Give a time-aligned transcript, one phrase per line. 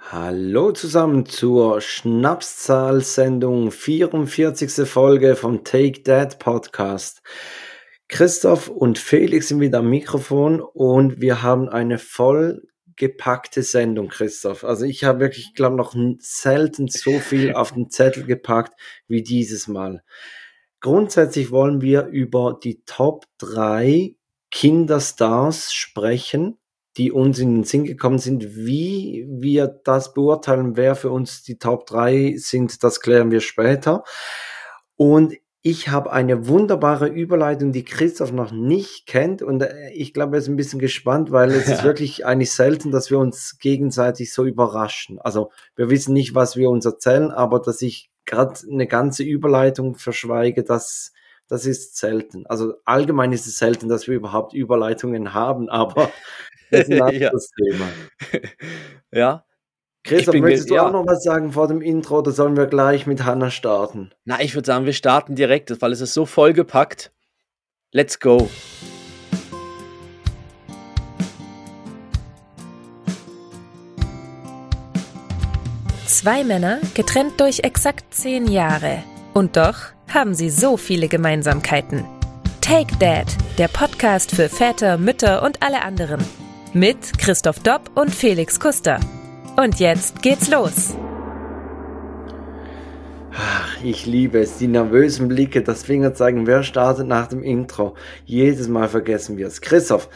[0.00, 4.88] Hallo zusammen zur Schnapszahl-Sendung, 44.
[4.88, 7.20] Folge vom Take That Podcast.
[8.06, 14.64] Christoph und Felix sind wieder am Mikrofon und wir haben eine vollgepackte Sendung, Christoph.
[14.64, 19.68] Also ich habe wirklich, glaube noch selten so viel auf den Zettel gepackt wie dieses
[19.68, 20.02] Mal.
[20.80, 24.14] Grundsätzlich wollen wir über die Top 3
[24.50, 26.57] Kinderstars sprechen
[26.98, 28.56] die uns in den Sinn gekommen sind.
[28.56, 34.04] Wie wir das beurteilen, wer für uns die Top 3 sind, das klären wir später.
[34.96, 39.42] Und ich habe eine wunderbare Überleitung, die Christoph noch nicht kennt.
[39.42, 41.74] Und äh, ich glaube, er ist ein bisschen gespannt, weil es ja.
[41.74, 45.20] ist wirklich eigentlich selten, dass wir uns gegenseitig so überraschen.
[45.20, 49.96] Also wir wissen nicht, was wir uns erzählen, aber dass ich gerade eine ganze Überleitung
[49.96, 51.12] verschweige, das,
[51.48, 52.46] das ist selten.
[52.46, 56.10] Also allgemein ist es selten, dass wir überhaupt Überleitungen haben, aber
[56.70, 57.72] das ist ein anderes ja.
[57.72, 57.88] Thema.
[59.12, 59.44] ja.
[60.04, 60.86] Christoph, möchtest du ja.
[60.86, 64.10] auch noch was sagen vor dem Intro oder sollen wir gleich mit Hannah starten?
[64.24, 67.12] Na, ich würde sagen, wir starten direkt, weil es ist so vollgepackt.
[67.92, 68.48] Let's go.
[76.06, 79.02] Zwei Männer, getrennt durch exakt zehn Jahre.
[79.34, 79.76] Und doch
[80.12, 82.04] haben sie so viele Gemeinsamkeiten.
[82.62, 83.26] Take Dad,
[83.58, 86.24] der Podcast für Väter, Mütter und alle anderen
[86.74, 89.00] mit Christoph Dopp und Felix Kuster.
[89.56, 90.94] Und jetzt geht's los.
[93.32, 97.94] Ach, ich liebe es, die nervösen Blicke, das Fingerzeigen, wer startet nach dem Intro.
[98.24, 99.60] Jedes Mal vergessen wir es.
[99.60, 100.08] Christoph,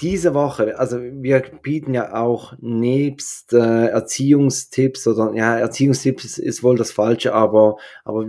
[0.00, 6.76] diese Woche, also wir bieten ja auch nebst äh, Erziehungstipps oder ja, Erziehungstipps ist, wohl
[6.76, 8.26] das Falsche, aber, aber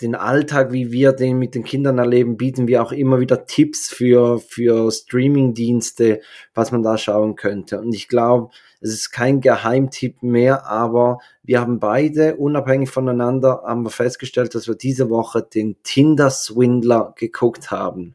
[0.00, 3.88] den Alltag, wie wir den mit den Kindern erleben, bieten wir auch immer wieder Tipps
[3.88, 6.20] für, für Streaming-Dienste,
[6.54, 7.80] was man da schauen könnte.
[7.80, 13.84] Und ich glaube, es ist kein Geheimtipp mehr, aber wir haben beide unabhängig voneinander haben
[13.84, 18.14] wir festgestellt, dass wir diese Woche den Tinder-Swindler geguckt haben.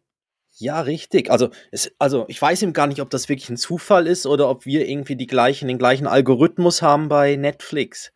[0.53, 1.31] Ja, richtig.
[1.31, 4.47] Also, es, also ich weiß eben gar nicht, ob das wirklich ein Zufall ist oder
[4.47, 8.11] ob wir irgendwie die gleichen, den gleichen Algorithmus haben bei Netflix.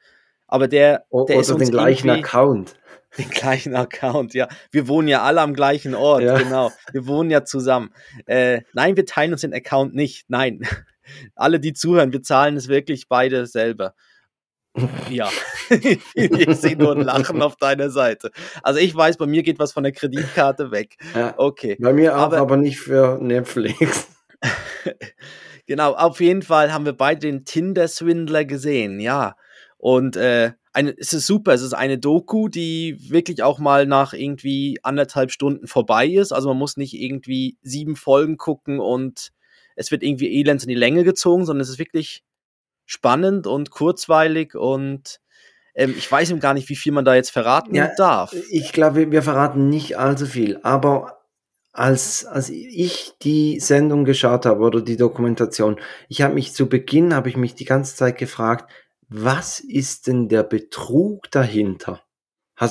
[0.48, 2.76] Aber der, der oder ist uns den gleichen Account.
[3.18, 4.48] Den gleichen Account, ja.
[4.72, 6.38] Wir wohnen ja alle am gleichen Ort, ja.
[6.38, 6.72] genau.
[6.92, 7.94] Wir wohnen ja zusammen.
[8.26, 10.26] Äh, nein, wir teilen uns den Account nicht.
[10.30, 10.62] Nein.
[11.36, 13.94] alle, die zuhören, wir zahlen es wirklich beide selber.
[15.10, 15.30] ja,
[15.70, 18.32] ich sehe nur ein Lachen auf deiner Seite.
[18.62, 20.98] Also ich weiß, bei mir geht was von der Kreditkarte weg.
[21.16, 21.78] Ja, okay.
[21.80, 24.10] Bei mir auch, aber, aber nicht für Netflix.
[25.66, 29.36] genau, auf jeden Fall haben wir beide den Tinder-Swindler gesehen, ja.
[29.78, 34.14] Und äh, eine, es ist super, es ist eine Doku, die wirklich auch mal nach
[34.14, 36.34] irgendwie anderthalb Stunden vorbei ist.
[36.34, 39.32] Also man muss nicht irgendwie sieben Folgen gucken und
[39.78, 42.24] es wird irgendwie elends in die Länge gezogen, sondern es ist wirklich
[42.86, 45.22] spannend und kurzweilig und
[45.76, 48.36] ähm, ich weiß eben gar nicht, wie viel man da jetzt verraten ja, darf.
[48.52, 51.20] Ich glaube, wir verraten nicht allzu viel, aber
[51.72, 57.14] als, als ich die Sendung geschaut habe oder die Dokumentation, ich habe mich zu Beginn,
[57.14, 58.70] habe ich mich die ganze Zeit gefragt,
[59.10, 62.04] was ist denn der Betrug dahinter?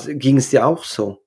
[0.07, 1.23] Ging es dir auch so?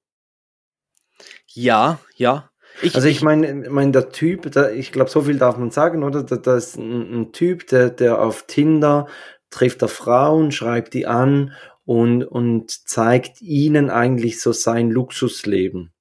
[1.47, 2.51] Ja, ja.
[2.83, 6.05] Ich, also ich meine, mein, der Typ, der, ich glaube, so viel darf man sagen,
[6.05, 6.23] oder?
[6.23, 9.09] Da, da ist ein, ein, Typ, der, der auf Tinder
[9.51, 11.55] trifft er Frauen, schreibt die an
[11.85, 15.93] und, und zeigt ihnen eigentlich so sein Luxusleben.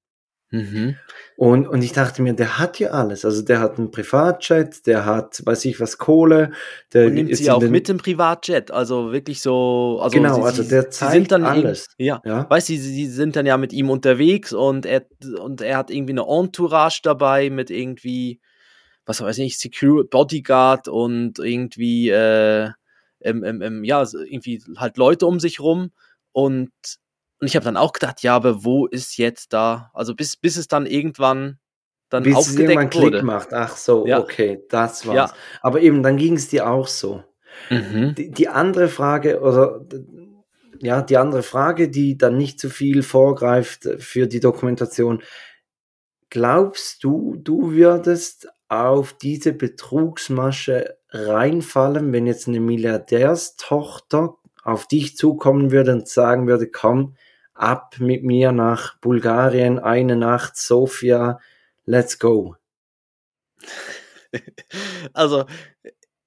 [0.50, 0.96] Mhm.
[1.36, 3.26] Und, und ich dachte mir, der hat ja alles.
[3.26, 6.52] Also der hat einen Privatjet, der hat, weiß ich was, Kohle.
[6.94, 8.72] Der und nimmt sie auch mit dem Privatjet.
[8.72, 10.00] Also wirklich so.
[10.02, 11.90] Also genau, sie, also der zeigt sind dann alles.
[11.98, 12.50] Ja, ja.
[12.50, 15.06] Weißt du, sie, sie sind dann ja mit ihm unterwegs und er,
[15.40, 18.40] und er hat irgendwie eine Entourage dabei mit irgendwie,
[19.06, 22.70] was weiß ich, Secure Bodyguard und irgendwie, äh,
[23.22, 25.92] ähm, ähm, ähm, ja, irgendwie halt Leute um sich rum.
[26.32, 26.72] Und
[27.40, 29.92] und ich habe dann auch gedacht, ja, aber wo ist jetzt da?
[29.94, 31.60] Also bis, bis es dann irgendwann
[32.10, 33.18] dann bis aufgedeckt es irgendwann wurde.
[33.18, 33.54] Klick macht.
[33.54, 34.20] Ach so, ja.
[34.20, 35.16] okay, das war's.
[35.16, 35.34] Ja.
[35.62, 37.24] Aber eben, dann ging es dir auch so.
[37.70, 38.16] Mhm.
[38.16, 39.86] Die, die, andere Frage, oder
[40.80, 45.22] ja, die andere Frage, die dann nicht zu viel vorgreift für die Dokumentation.
[46.30, 55.72] Glaubst du, du würdest auf diese Betrugsmasche reinfallen, wenn jetzt eine Milliardärstochter auf dich zukommen
[55.72, 57.16] würde und sagen würde, komm,
[57.60, 61.40] ab mit mir nach Bulgarien, eine Nacht, Sofia,
[61.86, 62.56] let's go.
[65.14, 65.46] Also,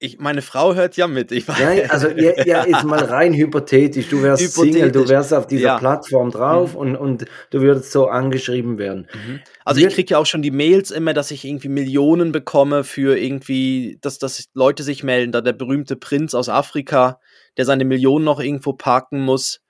[0.03, 1.31] Ich, meine Frau hört ja mit.
[1.31, 4.09] Ich ja, also ja, ja, ist mal rein hypothetisch.
[4.09, 5.77] Du wärst Single, du wärst auf dieser ja.
[5.77, 6.79] Plattform drauf mhm.
[6.79, 9.07] und, und du würdest so angeschrieben werden.
[9.13, 9.41] Mhm.
[9.63, 13.15] Also ich kriege ja auch schon die Mails immer, dass ich irgendwie Millionen bekomme für
[13.15, 15.31] irgendwie, dass, dass Leute sich melden.
[15.31, 17.19] Da der berühmte Prinz aus Afrika,
[17.57, 19.61] der seine Millionen noch irgendwo parken muss.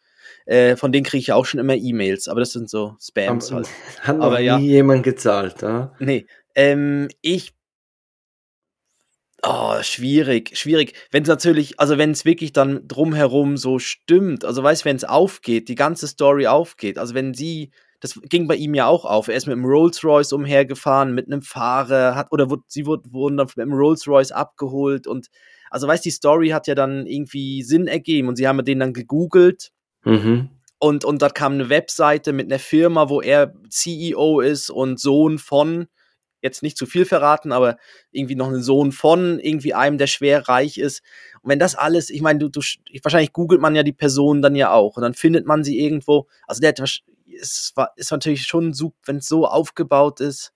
[0.45, 3.67] Äh, von denen kriege ich auch schon immer E-Mails, aber das sind so Spams halt.
[4.01, 4.57] Hat noch aber, nie ja.
[4.57, 5.93] jemand gezahlt, ja?
[5.99, 6.25] Nee.
[6.55, 7.53] Ähm, ich
[9.43, 10.93] Oh, schwierig, schwierig.
[11.09, 15.03] Wenn es natürlich, also wenn es wirklich dann drumherum so stimmt, also weißt, wenn es
[15.03, 17.71] aufgeht, die ganze Story aufgeht, also wenn sie,
[18.01, 21.25] das ging bei ihm ja auch auf, er ist mit einem Rolls Royce umhergefahren, mit
[21.25, 25.29] einem Fahrer, hat, oder wurde, sie wurde, wurden dann mit einem Rolls Royce abgeholt und,
[25.71, 28.93] also weißt, die Story hat ja dann irgendwie Sinn ergeben und sie haben den dann
[28.93, 29.71] gegoogelt.
[30.03, 30.49] Mhm.
[30.79, 35.37] Und, und da kam eine Webseite mit einer Firma, wo er CEO ist und Sohn
[35.37, 35.87] von,
[36.41, 37.77] jetzt nicht zu viel verraten, aber
[38.11, 41.03] irgendwie noch ein Sohn von irgendwie einem, der schwer reich ist.
[41.41, 42.61] Und wenn das alles, ich meine, du, du
[43.03, 46.27] wahrscheinlich googelt man ja die Person dann ja auch und dann findet man sie irgendwo.
[46.47, 50.53] Also der ist, ist natürlich schon super, wenn es so aufgebaut ist.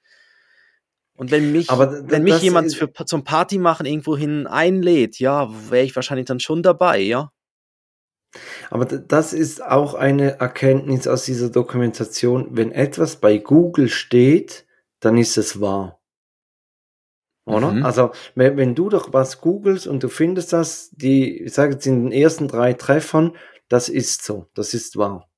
[1.18, 5.50] Und wenn mich, aber wenn mich jemand für, zum Party machen irgendwo hin einlädt, ja,
[5.70, 7.32] wäre ich wahrscheinlich dann schon dabei, ja.
[8.70, 12.50] Aber das ist auch eine Erkenntnis aus dieser Dokumentation.
[12.52, 14.66] Wenn etwas bei Google steht,
[15.00, 16.02] dann ist es wahr.
[17.46, 17.72] Oder?
[17.72, 17.86] Mhm.
[17.86, 21.86] Also, wenn, wenn, du doch was googelst und du findest das, die, ich sage jetzt
[21.86, 23.36] in den ersten drei Treffern,
[23.70, 25.30] das ist so, das ist wahr.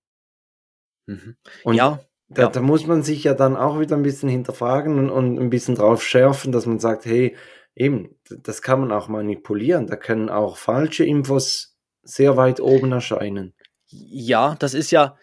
[1.06, 1.36] Mhm.
[1.64, 2.00] Und ja,
[2.30, 2.50] da, ja.
[2.50, 5.76] da, muss man sich ja dann auch wieder ein bisschen hinterfragen und, und ein bisschen
[5.76, 7.36] drauf schärfen, dass man sagt, hey,
[7.76, 9.88] eben, das kann man auch manipulieren.
[9.88, 11.77] Da können auch falsche Infos
[12.08, 13.54] sehr weit oben erscheinen.
[13.88, 15.18] Ja, das ist ja,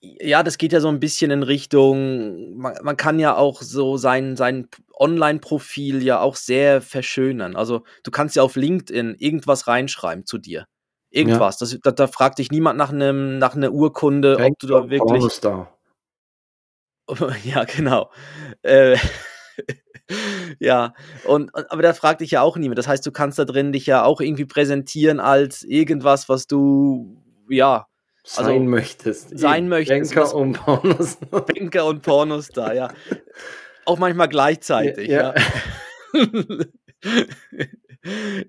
[0.00, 3.96] ja, das geht ja so ein bisschen in Richtung, man, man kann ja auch so
[3.96, 7.56] sein, sein Online-Profil ja auch sehr verschönern.
[7.56, 10.66] Also du kannst ja auf LinkedIn irgendwas reinschreiben zu dir.
[11.10, 11.60] Irgendwas.
[11.60, 11.66] Ja.
[11.66, 14.90] Das, da, da, fragt dich niemand nach einem nach einer Urkunde, Bank ob du da
[14.90, 14.98] wirklich.
[14.98, 15.78] Pornostar.
[17.44, 18.10] ja, genau.
[18.62, 18.96] Äh,
[20.58, 20.94] ja,
[21.24, 22.78] und, aber da fragt dich ja auch niemand.
[22.78, 27.22] Das heißt, du kannst da drin dich ja auch irgendwie präsentieren als irgendwas, was du
[27.48, 27.86] ja
[28.36, 29.38] also sein möchtest.
[29.38, 30.14] Sein möchtest.
[30.14, 31.16] Banker und Pornos.
[31.30, 32.92] Banker und Pornos da, ja.
[33.84, 35.34] Auch manchmal gleichzeitig, ja.
[35.34, 37.66] Ja, ja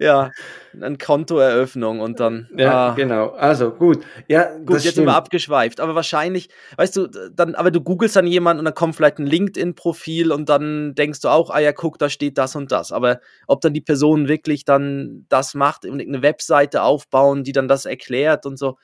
[0.74, 2.50] dann Kontoeröffnung und dann.
[2.58, 2.94] Ja, ah.
[2.94, 3.30] genau.
[3.30, 4.04] Also gut.
[4.28, 5.80] Ja, gut, jetzt sind wir abgeschweift.
[5.80, 9.28] Aber wahrscheinlich, weißt du, dann, aber du googelst dann jemanden und dann kommt vielleicht ein
[9.28, 12.92] LinkedIn-Profil und dann denkst du auch, ah ja, guck, da steht das und das.
[12.92, 17.68] Aber ob dann die Person wirklich dann das macht und eine Webseite aufbauen, die dann
[17.68, 18.78] das erklärt und so,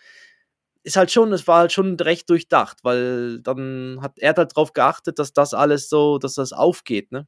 [0.84, 4.74] ist halt schon, es war halt schon recht durchdacht, weil dann hat er halt darauf
[4.74, 7.28] geachtet, dass das alles so, dass das aufgeht, ne?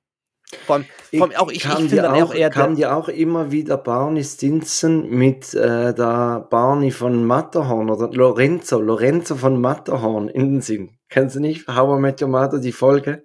[0.65, 2.49] Vor allem, vor allem auch ich, ich finde dann auch eher.
[2.49, 8.79] Kam dir auch immer wieder Barney Stinson mit äh, der Barney von Matterhorn oder Lorenzo,
[8.79, 10.97] Lorenzo von Matterhorn in den Sinn.
[11.09, 13.23] Kennst du nicht How I Met Your Mother, die Folge,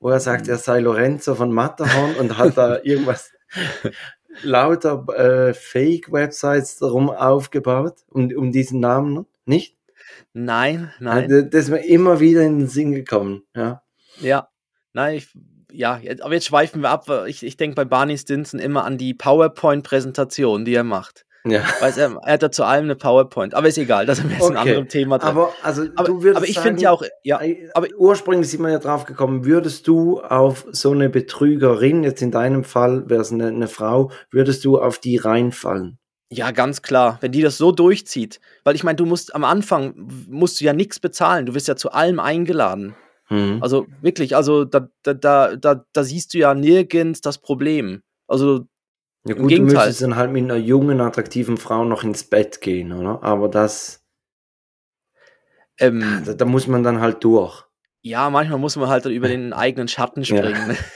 [0.00, 3.32] wo er sagt, er sei Lorenzo von Matterhorn und hat da irgendwas
[4.42, 9.26] lauter äh, Fake-Websites darum aufgebaut, um, um diesen Namen.
[9.44, 9.76] Nicht?
[10.32, 11.48] Nein, nein.
[11.50, 13.82] Das ist mir immer wieder in den Sinn gekommen, ja.
[14.20, 14.48] Ja,
[14.92, 15.36] nein, ich,
[15.72, 17.08] ja, jetzt, aber jetzt schweifen wir ab.
[17.26, 21.26] Ich, ich denke bei Barney Stinson immer an die PowerPoint-Präsentation, die er macht.
[21.46, 21.62] Ja.
[21.80, 23.54] Weil er, er hat ja zu allem eine PowerPoint.
[23.54, 24.52] Aber ist egal, das ist jetzt okay.
[24.52, 25.28] ein anderes Thema drin.
[25.28, 27.40] Aber, also, aber, du würdest aber ich finde ja auch, ja.
[27.74, 32.32] Aber ursprünglich sind wir ja drauf gekommen, würdest du auf so eine Betrügerin, jetzt in
[32.32, 35.98] deinem Fall wäre es eine, eine Frau, würdest du auf die reinfallen?
[36.28, 37.18] Ja, ganz klar.
[37.20, 39.94] Wenn die das so durchzieht, weil ich meine, du musst am Anfang
[40.28, 41.46] musst du ja nichts bezahlen.
[41.46, 42.96] Du wirst ja zu allem eingeladen.
[43.28, 43.62] Mhm.
[43.62, 48.02] Also wirklich, also da, da, da, da, da siehst du ja nirgends das Problem.
[48.28, 48.66] Also
[49.26, 52.92] ja gut, du müsstest dann halt mit einer jungen, attraktiven Frau noch ins Bett gehen,
[52.92, 53.22] oder?
[53.24, 54.04] Aber das,
[55.80, 57.64] ähm, da, da, muss man dann halt durch.
[58.02, 60.76] Ja, manchmal muss man halt über den eigenen Schatten springen.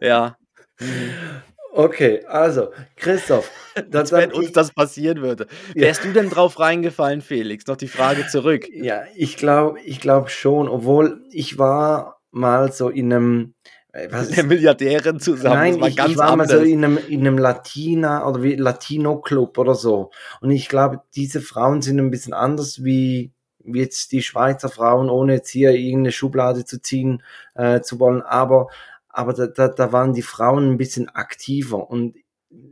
[0.00, 0.36] Ja.
[0.80, 1.45] ja.
[1.76, 3.50] Okay, also, Christoph.
[3.90, 5.48] Das, wenn uns das passieren würde.
[5.74, 5.82] Ja.
[5.82, 7.66] Wärst du denn drauf reingefallen, Felix?
[7.66, 8.66] Noch die Frage zurück.
[8.72, 13.54] Ja, ich glaube ich glaub schon, obwohl ich war mal so in einem.
[13.92, 15.56] Äh, was der Milliardären zusammen.
[15.56, 16.52] Nein, war ich, ich, war anders.
[16.52, 20.10] mal so in einem, in einem Latina oder wie Latino-Club oder so.
[20.40, 23.30] Und ich glaube, diese Frauen sind ein bisschen anders wie,
[23.62, 27.22] wie jetzt die Schweizer Frauen, ohne jetzt hier irgendeine Schublade zu ziehen
[27.54, 28.22] äh, zu wollen.
[28.22, 28.68] Aber
[29.16, 32.16] aber da, da, da waren die Frauen ein bisschen aktiver und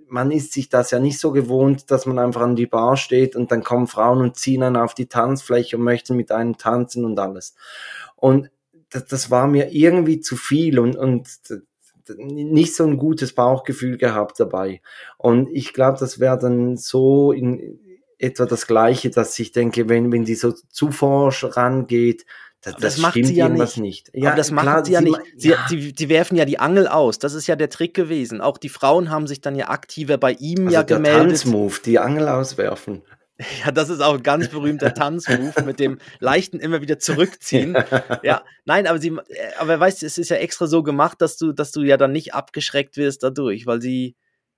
[0.08, 3.34] man ist sich das ja nicht so gewohnt, dass man einfach an die Bar steht
[3.34, 7.06] und dann kommen Frauen und ziehen dann auf die Tanzfläche und möchten mit einem tanzen
[7.06, 7.54] und alles.
[8.14, 8.50] Und
[8.90, 11.26] das, das war mir irgendwie zu viel und, und
[12.18, 14.82] nicht so ein gutes Bauchgefühl gehabt dabei.
[15.16, 17.80] Und ich glaube, das wäre dann so in
[18.18, 22.26] etwa das Gleiche, dass ich denke, wenn, wenn die so zu forsch rangeht,
[22.64, 23.76] das, das, macht sie ja nicht.
[23.78, 24.10] nicht.
[24.14, 25.20] Ja, aber das klar, macht sie ja nicht.
[25.36, 25.66] Sie, ja.
[25.70, 27.18] Die, die, werfen ja die Angel aus.
[27.18, 28.40] Das ist ja der Trick gewesen.
[28.40, 31.28] Auch die Frauen haben sich dann ja aktiver bei ihm also ja der gemeldet.
[31.28, 33.02] Tanzmove, die Angel auswerfen.
[33.64, 37.76] Ja, das ist auch ein ganz berühmter Tanzmove mit dem leichten immer wieder zurückziehen.
[38.22, 41.36] Ja, nein, aber sie, äh, aber weißt du, es ist ja extra so gemacht, dass
[41.36, 44.14] du, dass du ja dann nicht abgeschreckt wirst dadurch, weil sie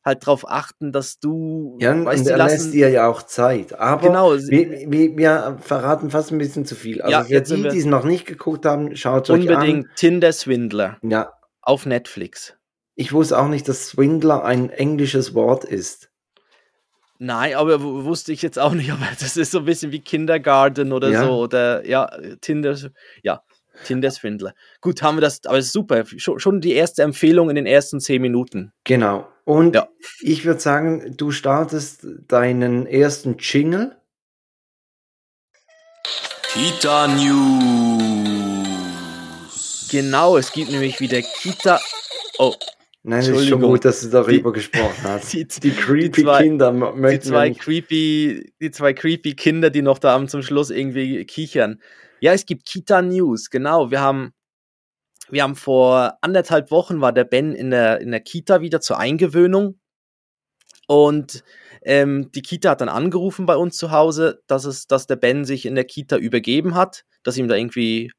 [0.07, 1.77] halt darauf achten, dass du.
[1.81, 3.79] Ja, weißt, und er lassen, lässt dir ja auch Zeit.
[3.79, 7.03] Aber genau, wir, wir, wir, verraten fast ein bisschen zu viel.
[7.03, 9.55] Also ja, für die, die es noch nicht geguckt haben, schaut euch an.
[9.55, 10.97] Unbedingt Tinder Swindler.
[11.03, 11.33] Ja.
[11.61, 12.55] Auf Netflix.
[12.95, 16.09] Ich wusste auch nicht, dass Swindler ein englisches Wort ist.
[17.19, 20.93] Nein, aber wusste ich jetzt auch nicht, aber das ist so ein bisschen wie Kindergarten
[20.93, 21.25] oder ja.
[21.25, 22.09] so oder ja,
[22.41, 22.77] Tinder,
[23.23, 23.43] ja,
[23.85, 24.55] Tinder-Swindler.
[24.81, 26.05] Gut, haben wir das, aber es ist super.
[26.17, 28.73] Schon die erste Empfehlung in den ersten zehn Minuten.
[28.85, 29.29] Genau.
[29.45, 29.89] Und ja.
[30.21, 33.97] ich würde sagen, du startest deinen ersten Jingle.
[36.53, 38.27] Kita News.
[39.91, 41.81] Genau, es gibt nämlich wieder Kita.
[42.39, 42.55] Oh,
[43.09, 45.33] Nein, es ist schon gut, dass du darüber die, gesprochen hast.
[45.33, 46.73] Die, die creepy die zwei, Kinder.
[46.73, 51.81] Die zwei creepy, die zwei creepy Kinder, die noch da am zum Schluss irgendwie kichern.
[52.21, 53.91] Ja, es gibt Kita News, genau.
[53.91, 54.33] Wir haben,
[55.29, 58.99] wir haben vor anderthalb Wochen war der Ben in der, in der Kita wieder zur
[58.99, 59.79] Eingewöhnung.
[60.87, 61.43] Und
[61.83, 65.45] ähm, die Kita hat dann angerufen bei uns zu Hause, dass, es, dass der Ben
[65.45, 68.13] sich in der Kita übergeben hat, dass ihm da irgendwie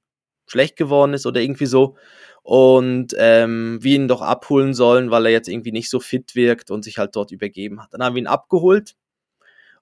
[0.47, 1.97] schlecht geworden ist oder irgendwie so.
[2.43, 6.71] Und ähm, wir ihn doch abholen sollen, weil er jetzt irgendwie nicht so fit wirkt
[6.71, 7.93] und sich halt dort übergeben hat.
[7.93, 8.95] Dann haben wir ihn abgeholt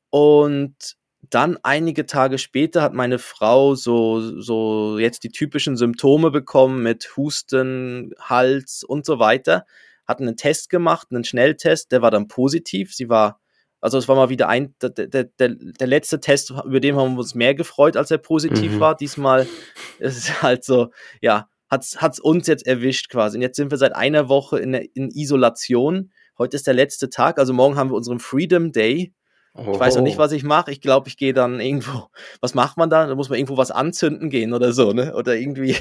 [0.10, 0.96] und
[1.30, 7.16] dann einige Tage später hat meine Frau so, so jetzt die typischen Symptome bekommen mit
[7.16, 9.66] Husten, Hals und so weiter.
[10.08, 12.94] Hat einen Test gemacht, einen Schnelltest, der war dann positiv.
[12.94, 13.40] Sie war,
[13.82, 17.14] also es war mal wieder ein, der, der, der, der letzte Test, über den haben
[17.14, 18.80] wir uns mehr gefreut, als er positiv mhm.
[18.80, 18.96] war.
[18.96, 19.48] Diesmal
[20.00, 20.92] ist es halt so,
[21.22, 23.38] ja, hat es uns jetzt erwischt quasi.
[23.38, 26.12] Und jetzt sind wir seit einer Woche in, in Isolation.
[26.38, 29.14] Heute ist der letzte Tag, also morgen haben wir unseren Freedom Day.
[29.56, 29.72] Oh.
[29.74, 30.72] Ich weiß noch nicht, was ich mache.
[30.72, 32.10] Ich glaube, ich gehe dann irgendwo.
[32.42, 33.08] Was macht man da?
[33.08, 35.16] Da muss man irgendwo was anzünden gehen oder so, ne?
[35.16, 35.78] Oder irgendwie.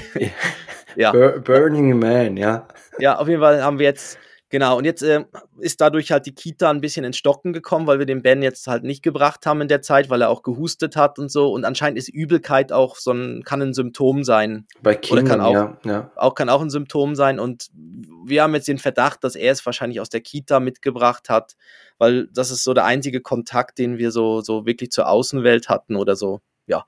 [0.95, 1.11] ja.
[1.43, 2.67] Burning Man, ja.
[2.99, 4.17] Ja, auf jeden Fall haben wir jetzt
[4.55, 5.25] Genau, und jetzt äh,
[5.59, 8.67] ist dadurch halt die Kita ein bisschen ins Stocken gekommen, weil wir den Ben jetzt
[8.67, 11.51] halt nicht gebracht haben in der Zeit, weil er auch gehustet hat und so.
[11.51, 14.65] Und anscheinend ist Übelkeit auch so ein, kann ein Symptom sein.
[14.81, 16.11] Bei Kindern, kann auch, ja, ja.
[16.15, 17.37] Auch kann auch ein Symptom sein.
[17.37, 21.57] Und wir haben jetzt den Verdacht, dass er es wahrscheinlich aus der Kita mitgebracht hat,
[21.97, 25.97] weil das ist so der einzige Kontakt, den wir so, so wirklich zur Außenwelt hatten
[25.97, 26.85] oder so, ja.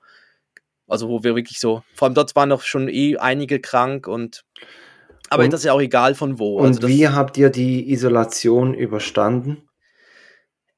[0.88, 4.46] Also wo wir wirklich so, vor allem dort waren noch schon eh einige krank und
[5.30, 6.58] aber und, das ist ja auch egal von wo.
[6.60, 9.68] Und also wie habt ihr die Isolation überstanden?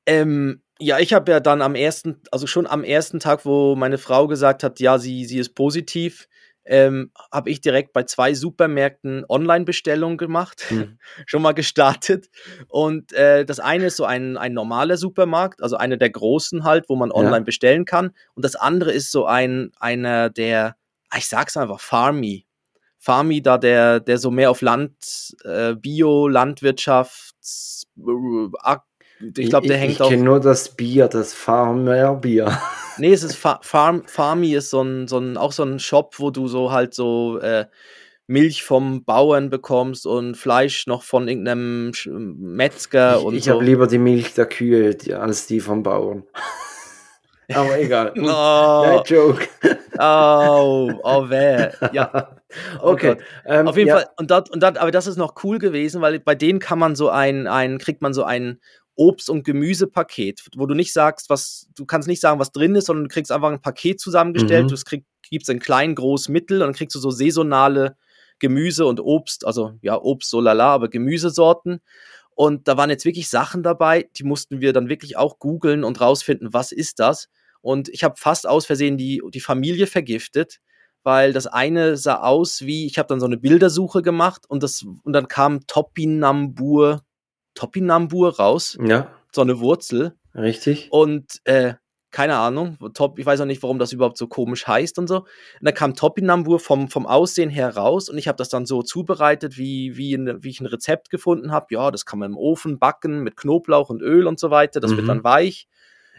[0.06, 3.98] Ähm, ja, ich habe ja dann am ersten, also schon am ersten Tag, wo meine
[3.98, 6.27] Frau gesagt hat, ja, sie, sie ist positiv,
[6.65, 11.00] ähm, habe ich direkt bei zwei Supermärkten Online-Bestellungen gemacht, hm.
[11.25, 12.29] schon mal gestartet.
[12.68, 16.88] Und äh, das eine ist so ein, ein normaler Supermarkt, also einer der großen halt,
[16.88, 17.44] wo man online ja.
[17.44, 18.12] bestellen kann.
[18.36, 20.75] Und das andere ist so ein, einer der,
[21.18, 22.46] ich sag's einfach, Farmy.
[23.00, 27.36] Farmi da, der, der so mehr auf Land, äh, Bio, Landwirtschaft,
[27.98, 28.48] äh,
[29.36, 32.58] ich glaube, der ich, hängt ich Ich kenne nur das Bier, das Farmer-Bier.
[32.98, 36.15] Nee, es ist Fa Farm, Farmi ist so ein, so ein, auch so ein Shop,
[36.18, 37.65] wo du so halt so äh,
[38.27, 43.53] Milch vom Bauern bekommst und Fleisch noch von irgendeinem Metzger ich, und ich so.
[43.53, 46.24] habe lieber die Milch der Kühe als die vom Bauern.
[47.53, 48.13] Aber egal.
[48.18, 49.01] Oh.
[49.06, 49.48] Joke.
[49.98, 51.70] Oh, oh weh.
[51.94, 52.36] Ja.
[52.82, 53.18] Oh okay.
[53.46, 53.98] Ähm, Auf jeden ja.
[53.98, 54.08] Fall.
[54.18, 56.96] Und dort, und dort, aber das ist noch cool gewesen, weil bei denen kann man
[56.96, 58.60] so ein, ein kriegt man so ein
[58.96, 62.88] Obst- und Gemüsepaket, wo du nicht sagst, was, du kannst nicht sagen, was drin ist,
[62.88, 64.75] sondern du kriegst einfach ein Paket zusammengestellt, mhm.
[64.75, 67.96] du krieg, gibst ein klein, groß, mittel und dann kriegst du so saisonale
[68.39, 71.82] Gemüse und Obst, also ja, Obst so lala, aber Gemüsesorten.
[72.36, 76.01] Und da waren jetzt wirklich Sachen dabei, die mussten wir dann wirklich auch googeln und
[76.01, 77.29] rausfinden, was ist das.
[77.62, 80.60] Und ich habe fast aus Versehen die, die Familie vergiftet,
[81.03, 84.86] weil das eine sah aus wie, ich habe dann so eine Bildersuche gemacht und, das,
[85.03, 87.01] und dann kam Topinambur,
[87.53, 88.77] Topinambur raus.
[88.84, 89.12] Ja.
[89.34, 90.15] So eine Wurzel.
[90.36, 90.88] Richtig.
[90.91, 91.75] Und äh,
[92.12, 95.18] keine Ahnung, top, ich weiß auch nicht, warum das überhaupt so komisch heißt und so.
[95.18, 95.27] Und
[95.62, 99.58] dann kam Topinambur vom, vom Aussehen her raus und ich habe das dann so zubereitet,
[99.58, 101.68] wie, wie, in, wie ich ein Rezept gefunden habe.
[101.70, 104.79] Ja, das kann man im Ofen backen mit Knoblauch und Öl und so weiter.
[104.79, 104.98] Das mhm.
[104.98, 105.68] wird dann weich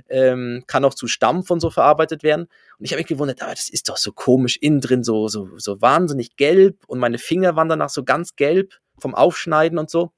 [0.09, 2.47] ähm, kann auch zu Stampf und so verarbeitet werden.
[2.79, 5.49] Und ich habe mich gewundert, aber das ist doch so komisch, innen drin so, so,
[5.59, 10.13] so wahnsinnig gelb und meine Finger waren danach so ganz gelb, vom Aufschneiden und so.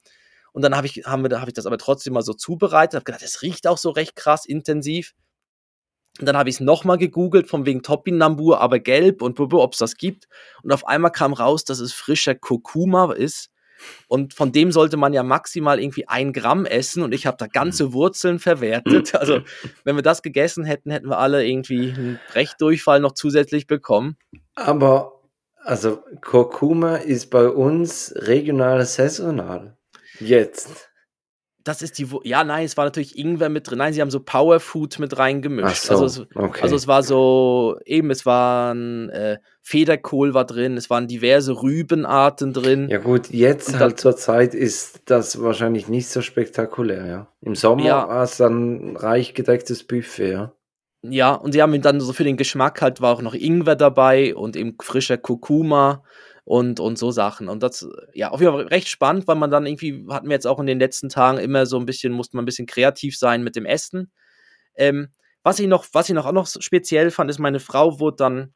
[0.52, 3.22] Und dann habe ich, haben habe ich das aber trotzdem mal so zubereitet, habe gedacht,
[3.22, 5.14] das riecht auch so recht krass intensiv.
[6.20, 9.78] Und dann habe ich es nochmal gegoogelt, von wegen Topinambur, aber gelb und ob es
[9.78, 10.28] das gibt.
[10.62, 13.50] Und auf einmal kam raus, dass es frischer Kurkuma ist.
[14.08, 17.02] Und von dem sollte man ja maximal irgendwie ein Gramm essen.
[17.02, 19.12] Und ich habe da ganze Wurzeln verwertet.
[19.22, 19.40] Also,
[19.84, 24.16] wenn wir das gegessen hätten, hätten wir alle irgendwie einen Brechdurchfall noch zusätzlich bekommen.
[24.56, 25.20] Aber,
[25.62, 29.76] also, Kurkuma ist bei uns regional saisonal.
[30.18, 30.91] Jetzt.
[31.64, 33.78] Das ist die, ja, nein, es war natürlich Ingwer mit drin.
[33.78, 35.82] Nein, sie haben so Powerfood mit reingemischt.
[35.82, 36.60] So, also, es, okay.
[36.62, 42.52] also es war so, eben, es waren äh, Federkohl war drin, es waren diverse Rübenarten
[42.52, 42.88] drin.
[42.88, 47.26] Ja gut, jetzt halt zur Zeit ist das wahrscheinlich nicht so spektakulär, ja.
[47.40, 48.08] Im Sommer Ja.
[48.08, 50.52] war es dann ein reich gedecktes Buffet, ja.
[51.04, 54.34] Ja, und sie haben dann so für den Geschmack halt war auch noch Ingwer dabei
[54.34, 56.04] und eben frischer Kurkuma
[56.44, 57.48] und, und so Sachen.
[57.48, 60.46] Und das, ja, auf jeden Fall recht spannend, weil man dann irgendwie, hatten wir jetzt
[60.46, 63.44] auch in den letzten Tagen immer so ein bisschen, musste man ein bisschen kreativ sein
[63.44, 64.10] mit dem Essen.
[64.74, 65.08] Ähm,
[65.42, 68.54] was ich noch, was ich noch auch noch speziell fand, ist, meine Frau wurde dann,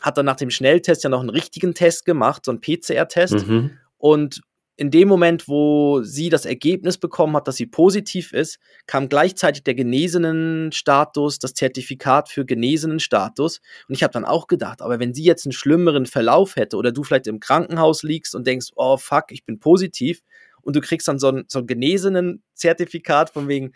[0.00, 3.46] hat dann nach dem Schnelltest ja noch einen richtigen Test gemacht, so einen PCR-Test.
[3.46, 3.78] Mhm.
[3.96, 4.42] Und
[4.78, 9.64] in dem Moment, wo sie das Ergebnis bekommen hat, dass sie positiv ist, kam gleichzeitig
[9.64, 13.60] der genesenen Status, das Zertifikat für genesenen Status.
[13.88, 16.92] Und ich habe dann auch gedacht, aber wenn sie jetzt einen schlimmeren Verlauf hätte oder
[16.92, 20.20] du vielleicht im Krankenhaus liegst und denkst, oh fuck, ich bin positiv
[20.62, 23.72] und du kriegst dann so ein, so ein genesenen Zertifikat von wegen,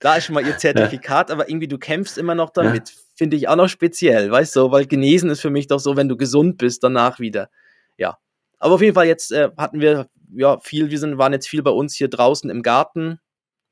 [0.00, 3.46] da ist schon mal ihr Zertifikat, aber irgendwie du kämpfst immer noch damit, finde ich
[3.46, 6.58] auch noch speziell, weißt du, weil genesen ist für mich doch so, wenn du gesund
[6.58, 7.50] bist, danach wieder.
[7.96, 8.18] Ja.
[8.60, 11.62] Aber auf jeden Fall jetzt äh, hatten wir ja viel, wir sind, waren jetzt viel
[11.62, 13.18] bei uns hier draußen im Garten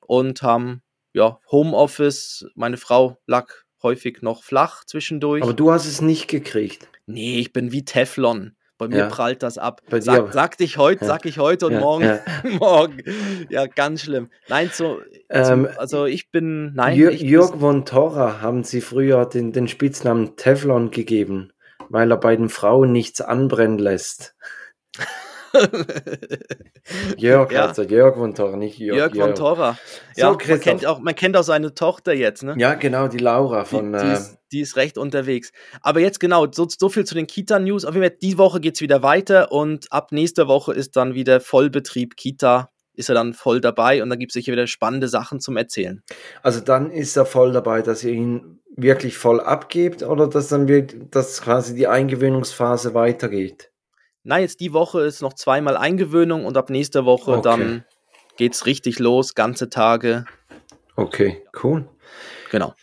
[0.00, 0.82] und haben
[1.14, 2.46] ja Homeoffice.
[2.54, 3.48] Meine Frau lag
[3.82, 5.42] häufig noch flach zwischendurch.
[5.42, 6.88] Aber du hast es nicht gekriegt.
[7.06, 8.56] nee, ich bin wie Teflon.
[8.76, 9.06] Bei mir Ja.
[9.08, 9.80] prallt das ab.
[9.90, 10.32] Bei dir Sag, aber.
[10.32, 11.08] sagte ich heute, Ja.
[11.08, 12.20] sag ich heute und Ja, morgen, ja.
[12.60, 13.02] morgen.
[13.50, 14.30] Ja, ganz schlimm.
[14.48, 18.80] Nein, so, Ähm, so also ich bin, nein, Jür ich, Jörg von Torra haben sie
[18.80, 21.52] früher den, den Spitznamen Teflon gegeben,
[21.88, 24.36] weil er bei den Frauen nichts anbrennen lässt.
[27.16, 27.66] Jörg, Ja.
[27.66, 29.14] also Jörg von Torra, nicht Jörg.
[29.14, 29.78] Jörg von Torra.
[30.14, 30.60] So, Ja, man Christoph.
[30.64, 32.54] kennt, auch, man kennt auch seine Tochter jetzt, ne?
[32.58, 33.92] Ja, genau, die Laura Die, von.
[33.92, 35.52] die, äh, ist, die ist recht unterwegs.
[35.82, 37.84] Aber jetzt genau, so, so viel zu den Kita-News.
[37.84, 41.14] Auf jeden Fall, die Woche geht es wieder weiter und ab nächster Woche ist dann
[41.14, 42.70] wieder Vollbetrieb Kita.
[42.94, 46.02] Ist er dann voll dabei und dann gibt es sicher wieder spannende Sachen zum Erzählen.
[46.42, 50.66] Also dann ist er voll dabei, dass ihr ihn wirklich voll abgebt oder dass dann
[50.66, 53.70] wird, dass quasi die Eingewöhnungsphase weitergeht.
[54.28, 57.40] Na, jetzt die Woche ist noch zweimal Eingewöhnung und ab nächster Woche Okay.
[57.42, 57.84] dann
[58.36, 60.26] geht's richtig los, ganze Tage.
[60.96, 61.88] Okay, cool.
[62.50, 62.74] Genau.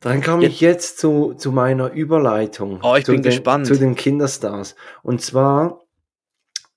[0.00, 2.80] Dann komme ich jetzt zu, zu meiner Überleitung.
[2.82, 3.66] Oh, ich zu bin den, gespannt.
[3.66, 4.76] Zu den Kinderstars.
[5.02, 5.82] Und zwar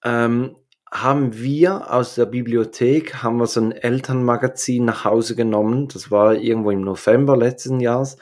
[0.04, 0.58] ähm,
[0.92, 5.88] haben wir aus der Bibliothek haben wir so ein Elternmagazin nach Hause genommen.
[5.88, 8.18] Das war irgendwo im November letzten Jahres.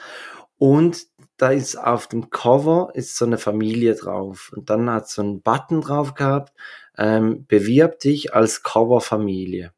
[0.56, 4.52] Und da ist auf dem Cover ist so eine Familie drauf.
[4.56, 6.52] Und dann hat so ein Button drauf gehabt,
[6.96, 9.72] ähm, bewirb dich als Coverfamilie.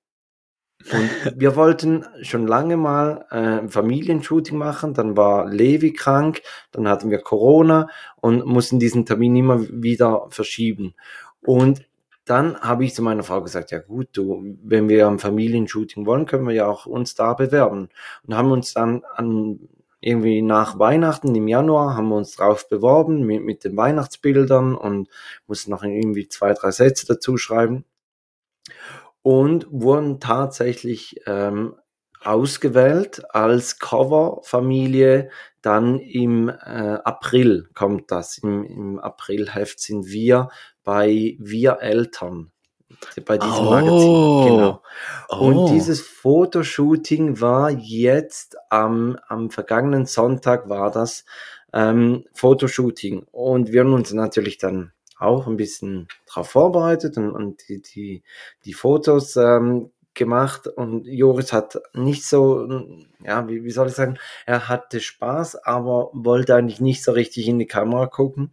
[0.93, 6.89] Und wir wollten schon lange mal äh, ein Familienshooting machen, dann war Levi krank, dann
[6.89, 7.89] hatten wir Corona
[8.21, 10.95] und mussten diesen Termin immer wieder verschieben.
[11.43, 11.89] Und
[12.25, 16.27] dann habe ich zu meiner Frau gesagt, ja gut, du, wenn wir ein Familienshooting wollen,
[16.27, 17.89] können wir ja auch uns da bewerben.
[18.27, 19.59] Und haben uns dann an
[20.01, 25.09] irgendwie nach Weihnachten im Januar haben wir uns drauf beworben mit, mit den Weihnachtsbildern und
[25.47, 27.85] mussten noch irgendwie zwei, drei Sätze dazu schreiben
[29.23, 31.75] und wurden tatsächlich ähm,
[32.23, 35.31] ausgewählt als Coverfamilie.
[35.63, 36.53] Dann im äh,
[37.05, 38.39] April kommt das.
[38.39, 40.49] Im, Im Aprilheft sind wir
[40.85, 42.53] bei Wir Eltern.
[43.25, 43.71] Bei diesem Oh.
[43.71, 44.47] Magazin.
[44.49, 44.83] Genau.
[45.29, 45.37] Oh.
[45.37, 51.25] Und dieses Fotoshooting war jetzt am, am vergangenen Sonntag war das
[51.73, 53.27] ähm, Fotoshooting.
[53.31, 58.23] Und wir haben uns natürlich dann auch ein bisschen darauf vorbereitet und, und die, die,
[58.65, 60.67] die Fotos ähm, gemacht.
[60.69, 62.67] Und Joris hat nicht so,
[63.23, 67.49] ja, wie, wie soll ich sagen, er hatte Spaß, aber wollte eigentlich nicht so richtig
[67.49, 68.51] in die Kamera gucken.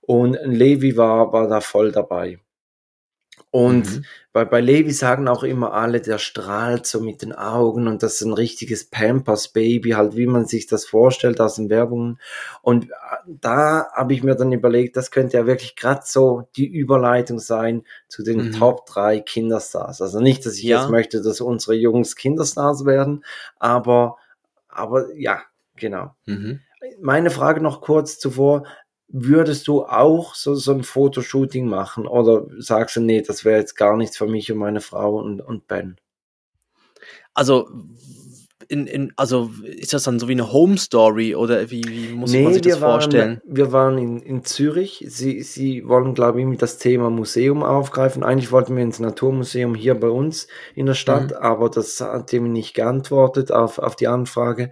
[0.00, 2.38] Und Levi war, war da voll dabei.
[3.54, 4.04] Und Mhm.
[4.32, 8.14] bei, bei Levi sagen auch immer alle, der strahlt so mit den Augen und das
[8.14, 12.18] ist ein richtiges Pampers-Baby, halt wie man sich das vorstellt aus den Werbungen.
[12.62, 12.94] Und äh,
[13.26, 17.84] da habe ich mir dann überlegt, das könnte ja wirklich gerade so die Überleitung sein
[18.08, 18.52] zu den Mhm.
[18.54, 20.02] Top 3 Kinderstars.
[20.02, 20.78] Also nicht, dass ich Ja.
[20.80, 23.24] jetzt möchte, dass unsere Jungs Kinderstars werden,
[23.60, 24.16] aber,
[24.68, 25.40] aber ja,
[25.76, 26.16] genau.
[26.26, 26.58] Mhm.
[27.00, 28.64] Meine Frage noch kurz zuvor.
[29.08, 32.06] Würdest du auch so, so ein Fotoshooting machen?
[32.06, 35.40] Oder sagst du, nee, das wäre jetzt gar nichts für mich und meine Frau und,
[35.40, 35.96] und Ben?
[37.34, 37.68] Also,
[38.68, 42.32] in, in, also ist das dann so wie eine Home Story oder wie, wie muss
[42.32, 43.40] nee, man sich das vorstellen?
[43.44, 45.04] Waren, wir waren in, in Zürich.
[45.08, 48.22] Sie, sie wollen, glaube ich, das Thema Museum aufgreifen.
[48.22, 51.36] Eigentlich wollten wir ins Naturmuseum hier bei uns in der Stadt, mhm.
[51.36, 54.70] aber das hat ihm nicht geantwortet auf, auf die Anfrage.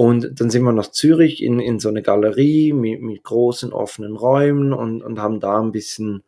[0.00, 4.16] Und dann sind wir nach Zürich in, in so eine Galerie mit, mit großen offenen
[4.16, 6.22] Räumen und, und haben da ein bisschen,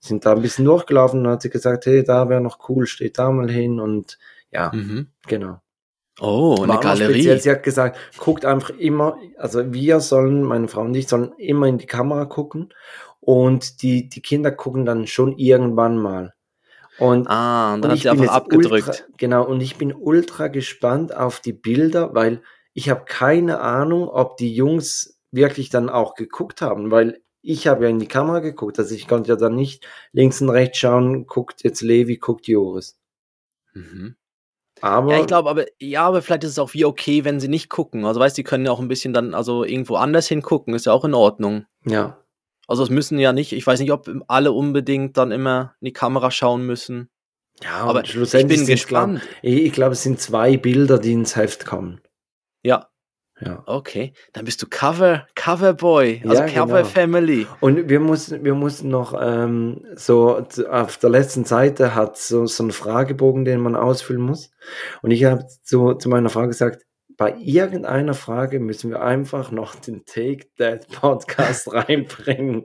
[0.00, 3.20] sind da ein bisschen durchgelaufen und hat sie gesagt, hey, da wäre noch cool, steht
[3.20, 4.18] da mal hin und
[4.50, 5.06] ja, mhm.
[5.28, 5.60] genau.
[6.20, 7.12] Oh, eine Galerie.
[7.12, 11.30] Speziell, sie hat gesagt, guckt einfach immer, also wir sollen, meine Frau und ich, sollen
[11.38, 12.74] immer in die Kamera gucken
[13.20, 16.34] und die, die Kinder gucken dann schon irgendwann mal.
[16.98, 18.88] Und, ah, und dann und hat sie einfach abgedrückt.
[18.88, 22.42] Ultra, genau, und ich bin ultra gespannt auf die Bilder, weil
[22.74, 27.84] ich habe keine Ahnung, ob die Jungs wirklich dann auch geguckt haben, weil ich habe
[27.84, 31.26] ja in die Kamera geguckt, also ich konnte ja dann nicht links und rechts schauen,
[31.26, 32.98] guckt jetzt Levi, guckt Joris.
[33.74, 34.16] Mhm.
[34.80, 37.48] Aber ja, ich glaube, aber ja, aber vielleicht ist es auch wie okay, wenn sie
[37.48, 38.04] nicht gucken.
[38.04, 40.92] Also weißt, die können ja auch ein bisschen dann also irgendwo anders hingucken, ist ja
[40.92, 41.66] auch in Ordnung.
[41.84, 42.18] Ja.
[42.66, 45.92] Also es müssen ja nicht, ich weiß nicht, ob alle unbedingt dann immer in die
[45.92, 47.10] Kamera schauen müssen.
[47.62, 49.20] Ja, aber ich bin gespannt.
[49.20, 52.00] Glaub, ich glaube, es sind zwei Bilder, die ins Heft kommen.
[52.62, 52.88] Ja.
[53.44, 53.62] Ja.
[53.66, 56.88] Okay, dann bist du Cover, Coverboy, also ja, Cover genau.
[56.88, 57.46] Family.
[57.60, 62.62] Und wir mussten, wir mussten noch ähm, so auf der letzten Seite hat so, so
[62.62, 64.52] einen Fragebogen, den man ausfüllen muss.
[65.00, 66.84] Und ich habe zu, zu meiner Frau gesagt,
[67.16, 72.64] bei irgendeiner Frage müssen wir einfach noch den Take That Podcast reinbringen.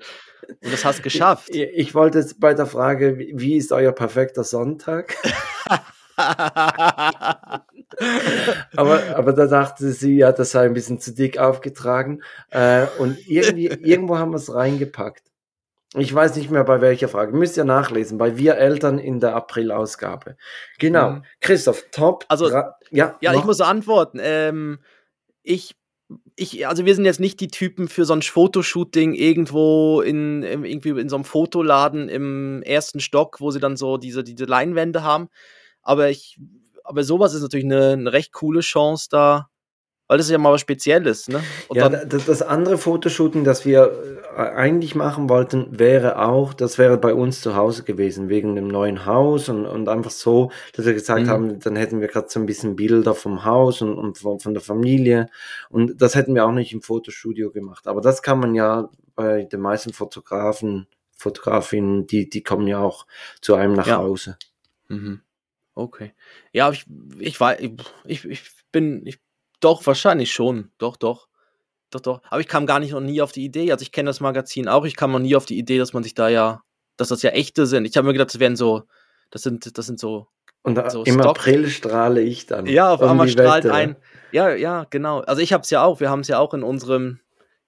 [0.63, 1.49] Und das hast du geschafft.
[1.49, 5.15] Ich, ich wollte jetzt bei der Frage, wie ist euer perfekter Sonntag?
[8.75, 12.21] aber, aber da dachte sie, ja, das sei ein bisschen zu dick aufgetragen.
[12.49, 15.23] Äh, und irgendwie, irgendwo haben wir es reingepackt.
[15.95, 17.35] Ich weiß nicht mehr bei welcher Frage.
[17.35, 18.17] Müsst ihr nachlesen.
[18.17, 20.35] Bei Wir Eltern in der April-Ausgabe.
[20.79, 21.11] Genau.
[21.11, 21.23] Mhm.
[21.39, 22.25] Christoph, top.
[22.27, 22.49] Also,
[22.91, 24.19] ja, ja ich muss antworten.
[24.21, 24.79] Ähm,
[25.43, 25.75] ich
[26.35, 30.89] ich, also wir sind jetzt nicht die Typen für so ein Fotoshooting irgendwo in, irgendwie
[30.89, 35.29] in so einem Fotoladen im ersten Stock, wo sie dann so diese, diese Leinwände haben.
[35.81, 36.39] Aber ich,
[36.87, 39.49] aber sowas ist natürlich eine, eine recht coole Chance da,
[40.07, 41.43] weil das ist ja mal was Spezielles, ne?
[41.67, 46.77] Und ja, das, das andere Fotoshooting, das wir äh, eigentlich machen wollten, wäre auch, das
[46.77, 50.85] wäre bei uns zu Hause gewesen, wegen dem neuen Haus und, und einfach so, dass
[50.85, 51.29] wir gesagt mhm.
[51.29, 54.53] haben, dann hätten wir gerade so ein bisschen Bilder vom Haus und, und von, von
[54.53, 55.27] der Familie
[55.69, 57.85] und das hätten wir auch nicht im Fotostudio gemacht.
[57.87, 63.07] Aber das kann man ja bei den meisten Fotografen, Fotografinnen, die, die kommen ja auch
[63.41, 63.97] zu einem nach ja.
[63.97, 64.37] Hause.
[64.87, 65.21] Mhm.
[65.77, 66.13] Okay.
[66.53, 66.85] Ja, ich,
[67.19, 69.19] ich war, ich, ich bin, ich,
[69.59, 70.71] doch, wahrscheinlich schon.
[70.79, 71.27] Doch, doch.
[71.91, 72.21] Doch, doch.
[72.29, 73.71] Aber ich kam gar nicht noch nie auf die Idee.
[73.71, 74.85] Also ich kenne das Magazin auch.
[74.85, 76.63] Ich kam noch nie auf die Idee, dass man sich da ja,
[76.97, 77.85] dass das ja echte sind.
[77.85, 78.83] Ich habe mir gedacht, das wären so,
[79.29, 80.27] das sind, das sind so.
[80.63, 81.37] Und so im Stock.
[81.37, 82.65] April strahle ich dann.
[82.65, 83.73] Ja, auf einmal strahlt Wette.
[83.73, 83.95] ein.
[84.31, 85.19] Ja, ja, genau.
[85.21, 85.99] Also ich habe es ja auch.
[85.99, 87.19] Wir haben es ja auch in unserem,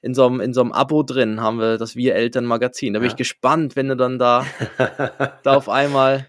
[0.01, 2.93] in so einem, in so einem Abo drin, haben wir das Wir Eltern Magazin.
[2.93, 3.13] Da bin ja.
[3.13, 4.45] ich gespannt, wenn du dann da,
[5.43, 6.27] da auf einmal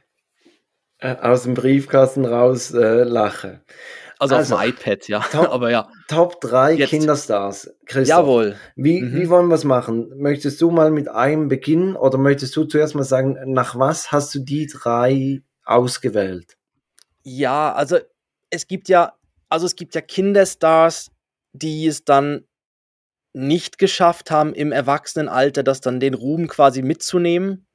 [1.00, 3.62] äh, aus dem Briefkasten raus äh, lache.
[4.18, 5.20] Also, also, auf dem iPad, ja.
[5.20, 5.88] Top, Aber ja.
[6.06, 6.90] Top 3 Jetzt.
[6.90, 7.70] Kinderstars.
[7.86, 8.18] Christoph.
[8.18, 8.56] Jawohl.
[8.76, 9.14] Wie, mhm.
[9.16, 10.12] wie wollen wir es machen?
[10.16, 14.34] Möchtest du mal mit einem beginnen oder möchtest du zuerst mal sagen, nach was hast
[14.34, 16.58] du die drei ausgewählt?
[17.22, 17.98] Ja, also
[18.50, 19.14] es gibt ja,
[19.48, 21.10] also es gibt ja Kinderstars,
[21.52, 22.44] die es dann
[23.32, 27.66] nicht geschafft haben, im Erwachsenenalter das dann den Ruhm quasi mitzunehmen.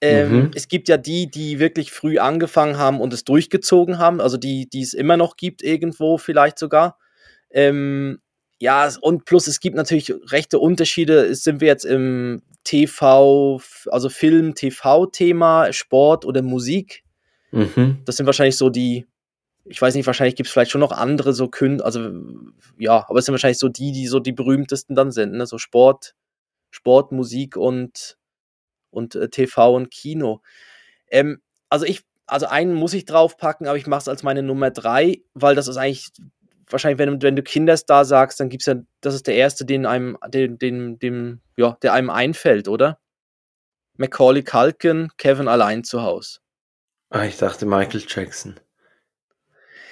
[0.00, 0.50] Ähm, mhm.
[0.54, 4.68] Es gibt ja die, die wirklich früh angefangen haben und es durchgezogen haben, also die,
[4.68, 6.98] die es immer noch gibt, irgendwo vielleicht sogar.
[7.50, 8.20] Ähm,
[8.58, 11.34] ja, und plus es gibt natürlich rechte Unterschiede.
[11.34, 17.02] Sind wir jetzt im TV, also Film, TV-Thema, Sport oder Musik?
[17.52, 17.98] Mhm.
[18.04, 19.06] Das sind wahrscheinlich so die,
[19.64, 22.10] ich weiß nicht, wahrscheinlich gibt es vielleicht schon noch andere so Künstler, also
[22.78, 25.46] ja, aber es sind wahrscheinlich so die, die so die berühmtesten dann sind, ne?
[25.46, 26.14] So Sport,
[26.70, 28.16] Sport, Musik und
[28.96, 30.40] und äh, TV und Kino.
[31.08, 34.70] Ähm, also ich, also einen muss ich draufpacken, aber ich mache es als meine Nummer
[34.70, 36.10] drei, weil das ist eigentlich
[36.68, 39.86] wahrscheinlich, wenn, wenn du Kinderstar sagst, dann gibt es ja, das ist der erste, den
[39.86, 42.98] einem, den, den, dem, ja, der einem einfällt, oder?
[43.98, 46.40] Macaulay Culkin, Kevin allein zu Hause.
[47.10, 48.58] Ah, ich dachte Michael Jackson.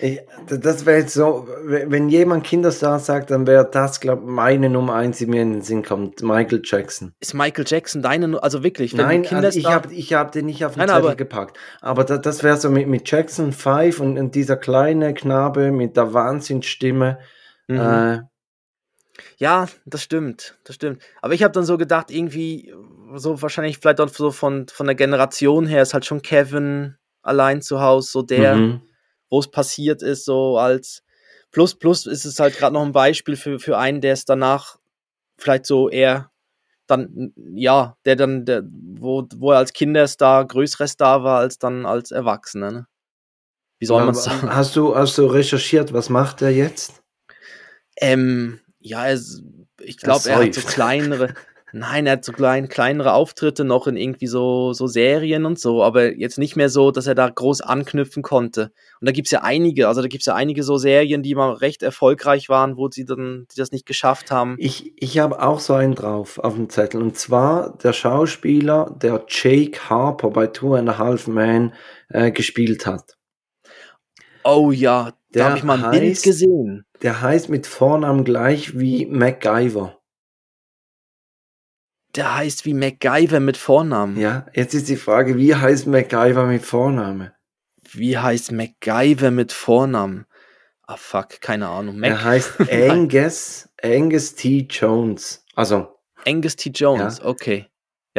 [0.01, 4.69] Ich, das wäre jetzt so, wenn jemand Kinderstar sagt, dann wäre das, glaube ich, meine
[4.69, 7.15] Nummer eins, die mir in den Sinn kommt, Michael Jackson.
[7.21, 8.93] Ist Michael Jackson deine, also wirklich?
[8.93, 11.57] Nein, also ich habe ich hab den nicht auf den Nein, Zettel aber, gepackt.
[11.81, 15.97] Aber das, das wäre so mit, mit Jackson 5 und, und, dieser kleine Knabe mit
[15.97, 17.19] der Wahnsinnsstimme.
[17.69, 17.79] Mhm.
[17.79, 18.19] Äh,
[19.39, 21.03] Ja, das stimmt, das stimmt.
[21.23, 22.75] Aber ich habe dann so gedacht, irgendwie,
[23.15, 27.63] so wahrscheinlich vielleicht auch so von, von der Generation her ist halt schon Kevin allein
[27.63, 28.83] zu Hause, so der, Mhm.
[29.35, 31.03] Wo es passiert ist, so als
[31.51, 34.79] plus plus ist es halt gerade noch ein Beispiel für, für einen, der es danach
[35.37, 36.31] vielleicht so eher
[36.87, 41.85] dann, ja, der dann, der, wo, wo er als Kinderstar größerer Star war als dann
[41.85, 42.87] als Erwachsener, ne?
[43.81, 44.55] Wie soll man es sagen?
[44.55, 47.03] Hast du, hast du recherchiert, was macht er jetzt?
[47.97, 49.19] Ähm, ja, er,
[49.81, 51.35] ich glaube, er hat so kleinere,
[51.75, 55.83] nein, er hat so klein, kleinere Auftritte noch in irgendwie so, so Serien und so,
[55.83, 58.73] aber jetzt nicht mehr so, dass er da groß anknüpfen konnte.
[59.01, 61.83] Und da gibt's ja einige, also da gibt's ja einige so Serien, die mal recht
[61.83, 64.57] erfolgreich waren, wo sie dann, die das nicht geschafft haben.
[64.59, 67.03] Ich, ich habe auch so einen drauf auf dem Zettel.
[67.03, 71.73] Und zwar der Schauspieler, der Jake Harper bei Two and a Half Men
[72.09, 73.17] äh, gespielt hat.
[74.45, 76.85] Oh ja, Der da habe ich mal ein Bild heißt- gesehen.
[77.03, 79.99] Der heißt mit Vornamen gleich wie MacGyver.
[82.17, 84.19] Der heißt wie MacGyver mit Vornamen.
[84.19, 87.35] Ja, jetzt ist die Frage, wie heißt MacGyver mit Vorname?
[87.93, 90.27] Wie heißt MacGyver mit Vornamen?
[90.87, 91.99] Ah fuck, keine Ahnung.
[91.99, 94.67] Mac Er heißt Angus, Angus T.
[94.71, 95.45] Jones.
[95.55, 95.89] Also
[96.27, 96.71] Angus T.
[96.71, 97.67] Jones, okay.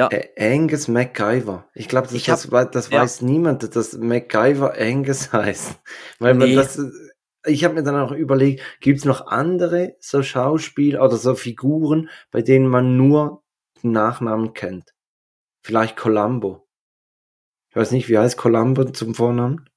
[0.10, 1.70] äh, Angus MacGyver.
[1.74, 3.02] Ich glaube, das, das, das ja.
[3.02, 5.80] weiß niemand, dass MacGyver Angus heißt.
[6.20, 6.56] Weil man Nee.
[6.56, 6.80] das,
[7.46, 12.10] ich habe mir dann auch überlegt, gibt es noch andere so Schauspieler oder so Figuren,
[12.32, 13.45] bei denen man nur
[13.86, 14.94] den Nachnamen kennt?
[15.64, 16.68] Vielleicht Columbo.
[17.70, 19.70] Ich weiß nicht, wie heißt Columbo zum Vornamen?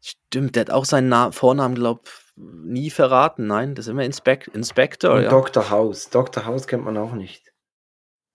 [0.00, 3.46] Stimmt, der hat auch seinen Na Vornamen, glaub, nie verraten.
[3.46, 5.20] Nein, das ist immer Inspec Inspector.
[5.20, 5.30] Ja.
[5.30, 5.70] Dr.
[5.70, 6.10] House.
[6.10, 6.44] Dr.
[6.44, 7.52] House kennt man auch nicht.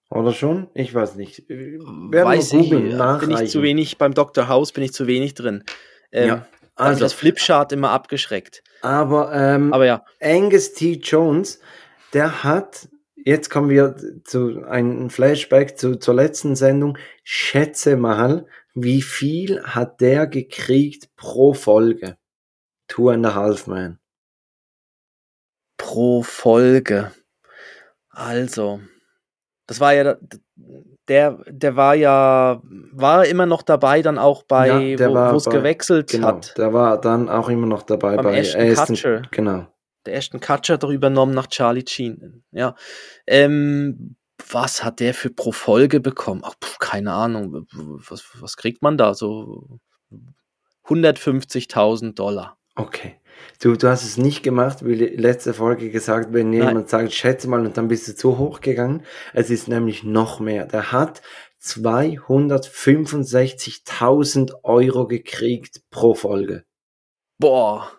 [0.09, 0.69] Oder schon?
[0.73, 1.49] Ich weiß nicht.
[1.49, 4.47] Werden Weiß ich, bin ich zu wenig, beim Dr.
[4.47, 5.63] House bin ich zu wenig drin.
[6.11, 6.33] Ähm, Ja,
[6.75, 8.63] also also, das Flipchart immer abgeschreckt.
[8.81, 10.93] aber, ähm, Aber ja, Angus T.
[11.03, 11.59] Jones,
[12.13, 12.87] der hat,
[13.27, 16.97] jetzt kommen wir zu einem Flashback zu, zur letzten Sendung.
[17.23, 22.17] Schätze mal, wie viel hat der gekriegt pro Folge?
[22.87, 23.99] Two and a Half Man.
[25.77, 27.11] pro Folge.
[28.09, 28.79] Also,
[29.67, 30.17] das war ja
[31.07, 32.61] der, der war ja,
[32.91, 36.57] war immer noch dabei, dann auch bei, Ja, der war wo es gewechselt Genau, hat.
[36.57, 39.21] der war dann auch immer noch dabei Beim bei Ashton Aston- Kutcher.
[39.31, 39.67] Genau.
[40.07, 42.43] Der Ashton Kutcher hat doch übernommen nach Charlie Sheen.
[42.51, 42.75] Ja.
[43.27, 44.15] Ähm,
[44.49, 46.41] was hat der für pro Folge bekommen?
[46.43, 47.67] Ach, pf, keine Ahnung.
[48.09, 49.13] Was, was kriegt man da?
[49.13, 49.79] So
[50.85, 52.57] 150.000 Dollar.
[52.75, 53.15] Okay.
[53.59, 56.67] Du, du hast es nicht gemacht, wie le- letzte Folge gesagt, wenn Nein.
[56.69, 59.03] jemand sagt, schätze mal, und dann bist du zu hoch gegangen.
[59.33, 60.65] Es ist nämlich noch mehr.
[60.65, 61.21] Der hat
[61.61, 66.63] 265.000 Euro gekriegt pro Folge.
[67.39, 67.91] Boah.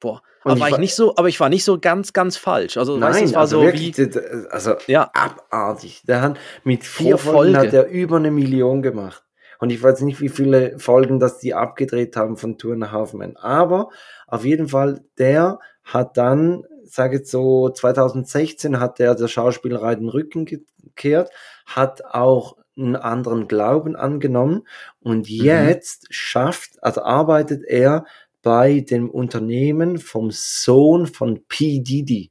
[0.00, 0.22] Boah.
[0.44, 2.76] Aber ich war ich nicht so, aber ich war nicht so ganz, ganz falsch.
[2.76, 4.48] Also, weißt Nein, es war also so wirklich, wie.
[4.50, 6.02] also Ja, abartig.
[6.06, 7.68] Der hat mit vier Folgen Folge.
[7.68, 9.24] hat er über eine Million gemacht.
[9.58, 12.92] Und ich weiß nicht, wie viele Folgen das die abgedreht haben von Two and a
[12.92, 13.36] Half Men.
[13.36, 13.88] Aber
[14.26, 20.08] auf jeden Fall, der hat dann, sage jetzt so, 2016 hat der der Schauspielerei den
[20.08, 21.30] Rücken gekehrt,
[21.66, 24.66] hat auch einen anderen Glauben angenommen
[25.00, 28.04] und jetzt schafft, also arbeitet er
[28.42, 31.80] bei dem Unternehmen vom Sohn von P.
[31.80, 32.30] Diddy.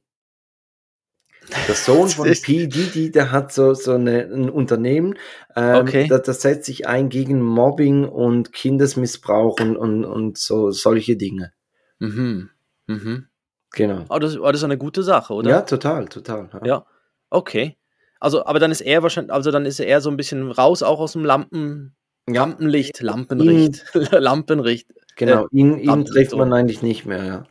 [1.68, 2.68] Der Sohn von P.
[2.68, 5.18] Diddy, der hat so, so eine, ein Unternehmen,
[5.56, 6.08] ähm, Okay.
[6.08, 11.54] das, das setzt sich ein gegen Mobbing und Kindesmissbrauch und, und, und so solche Dinge.
[12.00, 12.50] Mhm.
[12.88, 13.28] Mhm.
[13.72, 14.06] Genau.
[14.10, 15.50] Aber das, aber das ist eine gute Sache, oder?
[15.50, 16.50] Ja, total, total.
[16.66, 16.86] Ja.
[17.30, 17.78] Okay.
[18.20, 20.84] Also, aber dann ist er wahrscheinlich, also dann ist er eher so ein bisschen raus,
[20.84, 21.96] auch aus dem Lampen,
[22.28, 24.88] Lampenlicht, Lampenlicht, Lampenlicht.
[25.16, 27.44] Genau, ihn, ihn Rampen- trifft man eigentlich nicht mehr, ja.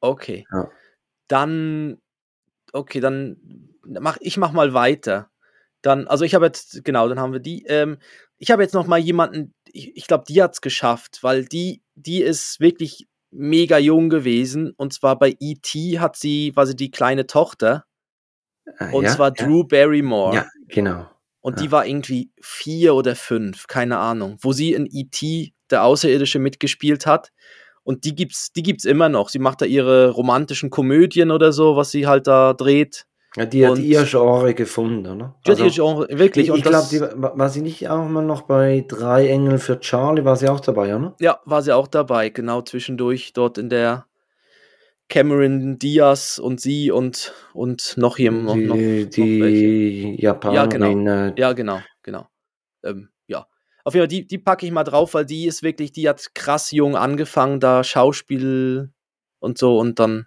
[0.00, 0.46] Okay.
[0.52, 0.70] Ja.
[1.28, 1.96] Dann,
[2.74, 3.38] okay, dann
[3.82, 5.30] mach ich mach mal weiter.
[5.80, 7.64] Dann, also ich habe jetzt, genau, dann haben wir die.
[7.64, 7.96] Ähm,
[8.36, 12.20] ich habe jetzt noch mal jemanden, ich, ich glaube, die hat's geschafft, weil die, die
[12.20, 14.72] ist wirklich mega jung gewesen.
[14.76, 15.98] Und zwar bei E.T.
[16.00, 17.86] hat sie, war sie die kleine Tochter.
[18.78, 20.34] Ah, Und ja, zwar ja, Drew Barrymore.
[20.36, 21.10] Ja, genau.
[21.44, 21.62] Und Ja.
[21.66, 25.52] die war irgendwie vier oder fünf, keine Ahnung, wo sie in E.T.
[25.70, 27.32] der Außerirdische mitgespielt hat.
[27.82, 29.28] Und die gibt's, die gibt's immer noch.
[29.28, 33.04] Sie macht da ihre romantischen Komödien oder so, was sie halt da dreht.
[33.36, 35.34] Ja, die hat Und- ihr Genre gefunden, oder?
[35.46, 36.46] Die hat Also, ihr Genre, wirklich.
[36.46, 40.24] ich und ich glaube, war sie nicht auch mal noch bei Drei Engel für Charlie,
[40.24, 41.14] war sie auch dabei, oder?
[41.20, 44.06] Ja, war sie auch dabei, genau zwischendurch dort in der
[45.08, 48.66] Cameron Diaz und sie und, und noch jemand.
[48.66, 49.66] Noch, die noch, welche.
[49.66, 51.06] die Japanerin.
[51.06, 52.28] äh, Ja, genau, genau.
[52.82, 53.46] Ähm, ja.
[53.84, 56.34] Auf jeden Fall, die, die packe ich mal drauf, weil die ist wirklich, die hat
[56.34, 58.92] krass jung angefangen, da Schauspiel
[59.40, 60.26] und so und dann.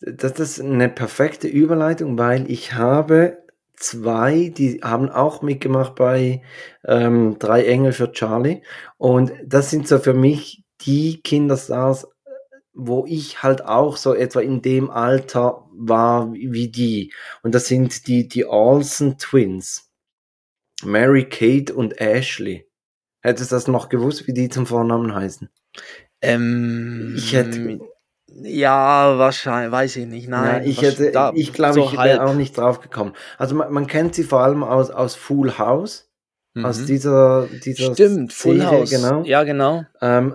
[0.00, 3.38] das ist eine perfekte Überleitung, weil ich habe
[3.76, 6.42] zwei, die haben auch mitgemacht bei
[6.84, 8.62] ähm, Drei Engel für Charlie.
[8.96, 12.06] Und das sind so für mich die Kinderstars,
[12.76, 17.12] wo ich halt auch so etwa in dem Alter war wie die.
[17.42, 19.90] Und das sind die, die Olsen Twins.
[20.84, 22.68] Mary Kate und Ashley.
[23.22, 25.48] Hättest du das noch gewusst, wie die zum Vornamen heißen?
[26.20, 27.80] Ähm, Ich hätte,
[28.28, 30.28] Ja, wahrscheinlich, weiß ich nicht.
[30.28, 33.14] Nein, ja, ich hätte, da- ich glaube, so ich wäre auch nicht drauf gekommen.
[33.38, 36.10] Also man, man kennt sie vor allem aus, aus Full House,
[36.62, 36.86] aus Mhm.
[36.86, 38.90] dieser, dieser Stimmt, Full Serie, House.
[38.90, 39.24] genau.
[39.24, 39.84] Ja, genau.
[40.02, 40.34] Ähm,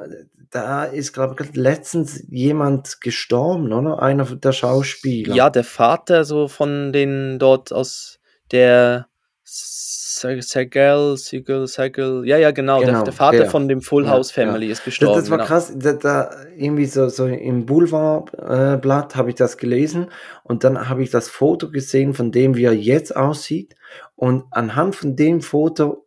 [0.51, 4.01] da ist, glaube ich, letztens jemand gestorben, oder?
[4.01, 5.33] Einer der Schauspieler.
[5.33, 8.19] Ja, der Vater so von den dort aus
[8.51, 9.07] der
[9.43, 13.49] Segel, Segel, Segel, ja, ja, genau, Genau, der, der Vater der.
[13.49, 14.45] von dem Full Ja, House ja.
[14.45, 15.19] Family ist Das, gestorben.
[15.19, 15.47] das war genau.
[15.47, 15.73] krass.
[15.75, 20.07] Da, da irgendwie so, so im Boulevardblatt äh, habe ich das gelesen
[20.43, 23.75] und dann habe ich das Foto gesehen von dem, wie er jetzt aussieht.
[24.15, 26.05] Und anhand von dem Foto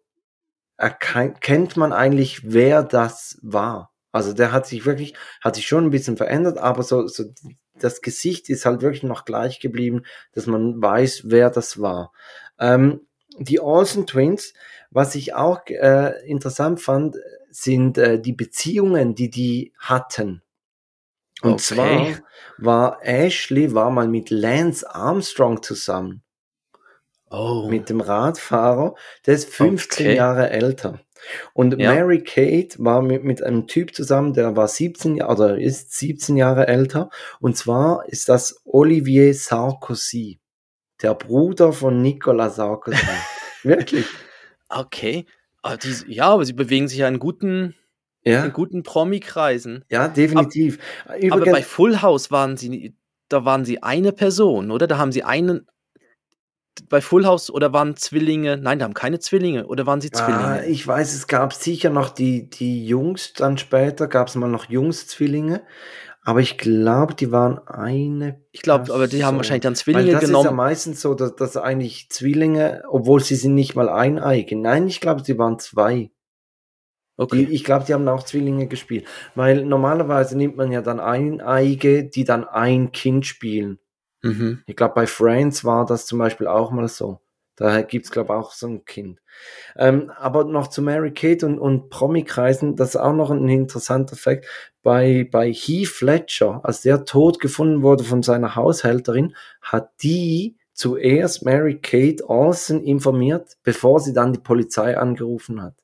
[0.77, 3.91] erkennt man eigentlich, wer das war.
[4.15, 7.25] Also der hat sich wirklich, hat sich schon ein bisschen verändert, aber so, so
[7.81, 12.13] das Gesicht ist halt wirklich noch gleich geblieben, dass man weiß, wer das war.
[12.61, 13.01] Ähm,
[13.39, 14.55] die Olsen Twins,
[14.91, 17.17] was ich auch äh, interessant fand,
[17.51, 20.43] sind äh, die Beziehungen, die die hatten.
[21.43, 21.61] Und Okay.
[21.61, 22.23] zwar
[22.59, 26.23] war Ashley war mal mit Lance Armstrong zusammen,
[27.31, 28.95] Oh, mit dem Radfahrer,
[29.27, 30.17] der ist 15 Okay.
[30.17, 31.01] Jahre älter.
[31.53, 31.95] Und Ja.
[31.95, 36.37] Mary Kate war mit, mit einem Typ zusammen, der war 17 Jahre oder ist 17
[36.37, 37.11] Jahre älter.
[37.41, 40.39] Und zwar ist das Olivier Sarkozy,
[41.03, 42.99] der Bruder von Nicolas Sarkozy.
[43.63, 44.07] Wirklich?
[44.69, 45.27] okay.
[45.63, 47.75] Aber die, ja, aber sie bewegen sich ja in guten,
[48.23, 49.85] Ja, in guten Promi-Kreisen.
[49.89, 50.79] ja, definitiv.
[51.07, 52.95] Aber Übrigens, bei Full House waren sie,
[53.31, 54.87] da waren sie eine Person, oder?
[54.87, 55.67] Da haben sie einen.
[56.89, 58.57] Bei Full House oder waren Zwillinge?
[58.57, 59.67] Nein, da haben keine Zwillinge.
[59.67, 60.67] Oder waren sie Ah, Zwillinge?
[60.67, 64.69] ich weiß, es gab sicher noch die, die Jungs, dann später gab es mal noch
[64.69, 65.63] Jungs-Zwillinge,
[66.23, 68.41] aber ich glaube, die waren eine.
[68.51, 70.57] Ich glaube, aber die haben wahrscheinlich dann Zwillinge das ist ja genommen.
[70.57, 74.63] meistens so, dass, dass eigentlich Zwillinge, obwohl sie sind nicht mal eineigen.
[74.63, 75.95] Nein, ich glaube, sie waren zwei.
[75.95, 76.11] Die,
[77.17, 77.47] Okay.
[77.49, 79.07] ich glaube, die haben auch Zwillinge gespielt.
[79.37, 83.79] Weil normalerweise nimmt man ja dann Eineige, die dann ein Kind spielen.
[84.25, 84.63] Mhm.
[84.67, 87.21] Ich glaube, bei Friends war das zum Beispiel auch mal so.
[87.57, 89.21] Da gibt's glaube ich, auch so ein Kind.
[89.77, 94.17] Ähm, aber noch zu Mary Kate und, und Promi-Kreisen, das ist auch noch ein interessanter
[94.17, 94.47] Fakt.
[94.83, 101.45] Bei, bei Heath Ledger, als der tot gefunden wurde von seiner Haushälterin, hat die zuerst
[101.45, 105.75] Mary Kate Olsen informiert, bevor sie dann die Polizei angerufen hat.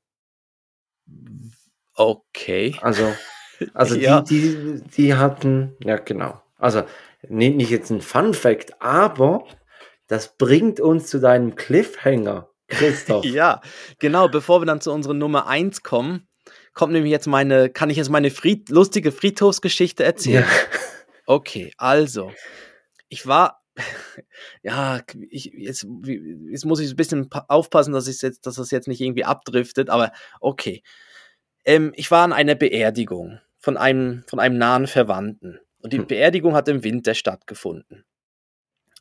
[1.94, 2.76] Okay.
[2.80, 3.12] Also,
[3.74, 4.22] also Ja.
[4.22, 6.40] die, die, die hatten, ja genau.
[6.58, 6.82] Also
[7.28, 9.44] nicht, nicht jetzt ein Fun Fact, aber
[10.06, 13.24] das bringt uns zu deinem Cliffhanger, Christoph.
[13.24, 13.60] Ja,
[13.98, 14.28] genau.
[14.28, 16.28] Bevor wir dann zu unserer Nummer 1 kommen,
[16.72, 20.44] kommt nämlich jetzt meine, kann ich jetzt meine Fried, lustige Friedhofsgeschichte erzählen?
[20.44, 20.48] Ja.
[21.26, 22.32] Okay, also,
[23.08, 23.62] ich war,
[24.62, 28.72] ja, ich, jetzt, jetzt muss ich ein bisschen pa- aufpassen, dass, ich jetzt, dass das
[28.72, 30.82] jetzt nicht irgendwie abdriftet, aber okay.
[31.64, 35.60] Ähm, ich war an einer Beerdigung von einem, von einem nahen Verwandten.
[35.82, 36.06] Und die Hm.
[36.06, 38.04] Beerdigung hat im Winter stattgefunden.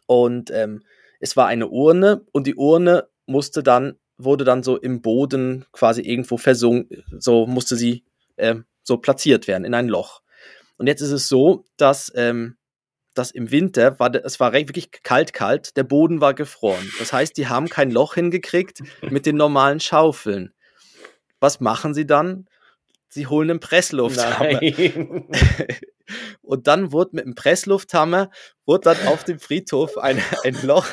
[0.06, 0.84] Und ähm,
[1.20, 6.02] es war eine Urne und die Urne musste dann, wurde dann so im Boden quasi
[6.02, 8.04] irgendwo versunken, so musste sie
[8.38, 10.22] ähm, so platziert werden in ein Loch.
[10.78, 12.58] Und jetzt ist es so, dass, ähm,
[13.13, 16.89] dass im Winter war es war wirklich kalt, kalt, der Boden war gefroren.
[16.98, 20.54] Das heißt, die haben kein Loch hingekriegt mit den normalen Schaufeln.
[21.39, 22.48] Was machen sie dann?
[23.10, 24.60] Sie holen einen Presslufthammer.
[26.41, 28.30] Und dann wurde mit dem Presslufthammer
[28.65, 30.86] wurde dann auf dem Friedhof ein, ein, Loch,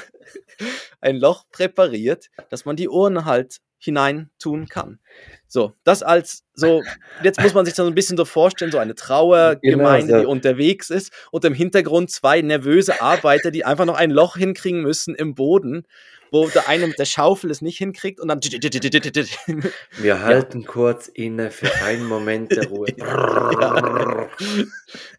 [1.01, 4.99] ein Loch präpariert, dass man die Urne halt hinein tun kann.
[5.47, 6.83] So, das als so,
[7.23, 10.21] jetzt muss man sich so ein bisschen so vorstellen, so eine Trauergemeinde, Genau, so.
[10.21, 14.83] die unterwegs ist und im Hintergrund zwei nervöse Arbeiter, die einfach noch ein Loch hinkriegen
[14.83, 15.87] müssen im Boden,
[16.31, 21.51] wo der eine mit der Schaufel es nicht hinkriegt und dann Wir halten kurz inne
[21.51, 22.87] für einen Moment der Ruhe.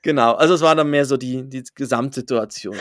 [0.01, 2.75] Genau, also es war dann mehr so die, die Gesamtsituation.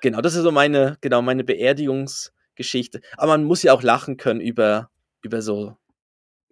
[0.00, 3.00] Genau, das ist so meine, genau, meine Beerdigungsgeschichte.
[3.16, 4.90] Aber man muss ja auch lachen können über,
[5.22, 5.76] über so,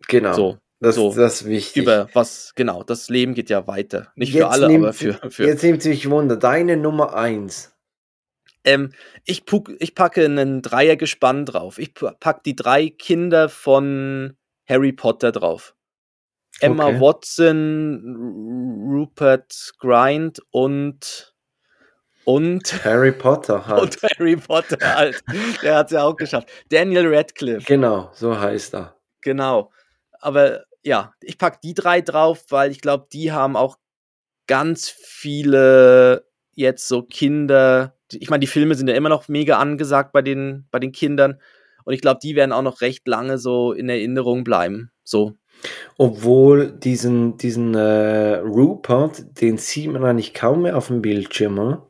[0.08, 0.32] Genau.
[0.34, 1.14] so, das, so.
[1.14, 1.82] das ist wichtig.
[1.82, 4.12] über was, genau, das Leben geht ja weiter.
[4.16, 6.36] Nicht für Jetzt alle, nimmt- aber für, für Jetzt nimmt sich Wunder.
[6.36, 7.72] Deine Nummer eins.
[8.64, 8.92] Ähm,
[9.24, 11.78] ich, puck, ich packe einen Dreiergespann drauf.
[11.78, 14.36] Ich pu- pack die drei Kinder von
[14.68, 15.74] Harry Potter drauf.
[16.60, 17.00] Emma Okay.
[17.00, 21.34] Watson, Rupert Grind und
[22.24, 23.80] Und Harry Potter halt.
[23.82, 25.22] Und Harry Potter halt.
[25.62, 26.48] Der hat es ja auch geschafft.
[26.68, 27.66] Daniel Radcliffe.
[27.66, 28.96] Genau, so heißt er.
[29.22, 29.72] Genau.
[30.20, 33.78] Aber ja, ich packe die drei drauf, weil ich glaube, die haben auch
[34.46, 37.96] ganz viele jetzt so Kinder.
[38.20, 41.40] Ich meine, die Filme sind ja immer noch mega angesagt bei den, bei den Kindern.
[41.84, 44.90] Und ich glaube, die werden auch noch recht lange so in Erinnerung bleiben.
[45.04, 45.34] So.
[45.98, 51.88] Obwohl diesen, diesen äh, Rupert, den sieht man eigentlich kaum mehr auf dem Bildschirm, oder?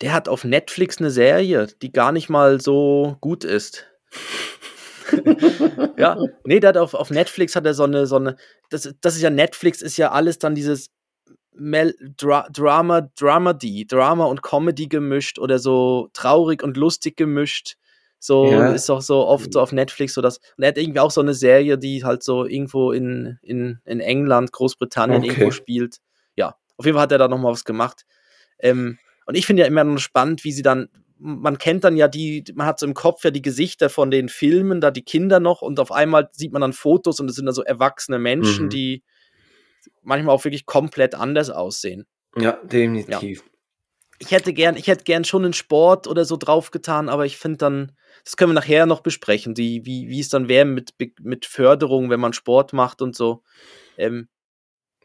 [0.00, 3.86] Der hat auf Netflix eine Serie, die gar nicht mal so gut ist.
[5.96, 8.36] ja, nee, der hat auf, auf Netflix hat er so eine, so eine,
[8.70, 10.90] das, das ist ja Netflix, ist ja alles dann dieses
[11.58, 17.76] Mel Dra Drama, Dramedy, Drama und Comedy gemischt oder so traurig und lustig gemischt.
[18.20, 18.72] So ja.
[18.72, 20.38] ist auch so oft so auf Netflix so das.
[20.56, 24.00] Und er hat irgendwie auch so eine Serie, die halt so irgendwo in, in, in
[24.00, 25.28] England, Großbritannien okay.
[25.28, 25.98] irgendwo spielt.
[26.34, 28.04] Ja, auf jeden Fall hat er da nochmal was gemacht.
[28.58, 30.88] Ähm, und ich finde ja immer noch spannend, wie sie dann,
[31.18, 34.28] man kennt dann ja die, man hat so im Kopf ja die Gesichter von den
[34.28, 37.46] Filmen, da die Kinder noch und auf einmal sieht man dann Fotos und es sind
[37.46, 38.70] dann so erwachsene Menschen, mhm.
[38.70, 39.02] die
[40.02, 42.06] manchmal auch wirklich komplett anders aussehen.
[42.36, 43.40] Ja, definitiv.
[43.40, 43.44] Ja.
[44.20, 47.58] Ich hätte gern, ich hätte gern schon einen Sport oder so draufgetan, aber ich finde
[47.58, 47.92] dann,
[48.24, 52.10] das können wir nachher noch besprechen, die, wie, wie es dann wäre mit, mit Förderung,
[52.10, 53.44] wenn man Sport macht und so.
[53.96, 54.28] Ähm,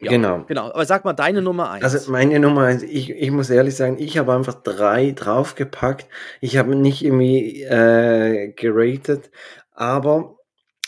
[0.00, 0.44] ja, genau.
[0.44, 0.66] Genau.
[0.66, 1.84] Aber sag mal deine Nummer eins.
[1.84, 6.08] Also meine Nummer eins, ich, ich muss ehrlich sagen, ich habe einfach drei draufgepackt.
[6.40, 9.30] Ich habe nicht irgendwie äh, geratet,
[9.72, 10.36] aber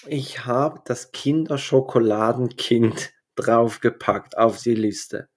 [0.07, 5.28] ich habe das Kinderschokoladenkind draufgepackt auf die Liste.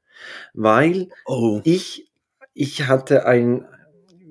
[0.53, 1.61] Weil oh.
[1.63, 2.11] ich,
[2.53, 3.65] ich hatte ein,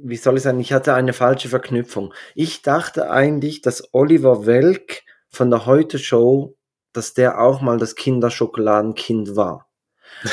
[0.03, 2.13] wie soll ich sagen, ich hatte eine falsche Verknüpfung.
[2.35, 6.59] Ich dachte eigentlich, dass Oliver Welk von der Heute Show
[6.93, 9.69] dass der auch mal das Kinderschokoladenkind war.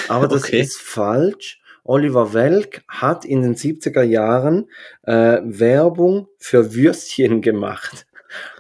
[0.08, 0.62] Aber das okay.
[0.62, 1.62] ist falsch.
[1.84, 4.70] Oliver Welk hat in den 70er Jahren
[5.04, 8.08] äh, Werbung für Würstchen gemacht.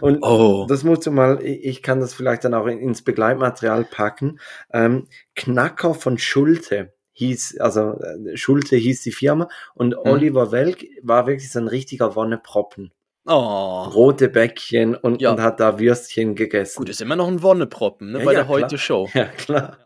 [0.01, 0.65] Und oh.
[0.67, 4.39] das musst du mal, ich kann das vielleicht dann auch ins Begleitmaterial packen.
[4.71, 10.11] Ähm, Knacker von Schulte hieß, also äh, Schulte hieß die Firma und mhm.
[10.11, 12.91] Oliver Welk war wirklich so ein richtiger Wonneproppen.
[13.28, 13.84] Oh.
[13.84, 15.32] Rote Bäckchen und, ja.
[15.32, 16.78] und hat da Würstchen gegessen.
[16.78, 19.09] Gut, ist immer noch ein Wonneproppen ne, ja, bei ja, der Heute-Show.
[19.13, 19.78] Ja, klar.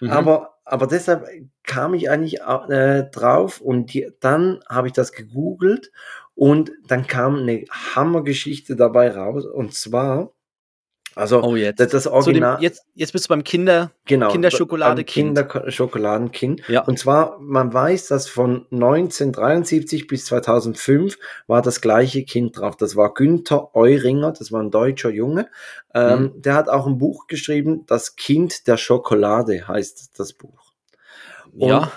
[0.00, 0.10] Mhm.
[0.10, 1.26] Aber, aber deshalb
[1.62, 5.92] kam ich eigentlich äh, drauf und die, dann habe ich das gegoogelt
[6.36, 10.30] und dann kam eine Hammergeschichte dabei raus und zwar
[11.16, 11.80] also oh, jetzt.
[11.80, 12.56] Das, das Original.
[12.56, 15.34] Dem, jetzt, jetzt bist du beim Kinder, genau, Kinderschokoladekind.
[15.34, 16.68] Kinderschokoladenkind.
[16.68, 16.82] Ja.
[16.82, 21.16] Und zwar, man weiß, dass von 1973 bis 2005
[21.46, 22.76] war das gleiche Kind drauf.
[22.76, 25.48] Das war Günther Euringer, das war ein deutscher Junge.
[25.94, 26.42] Ähm, mhm.
[26.42, 30.74] Der hat auch ein Buch geschrieben, Das Kind der Schokolade heißt das Buch.
[31.50, 31.90] Und, ja.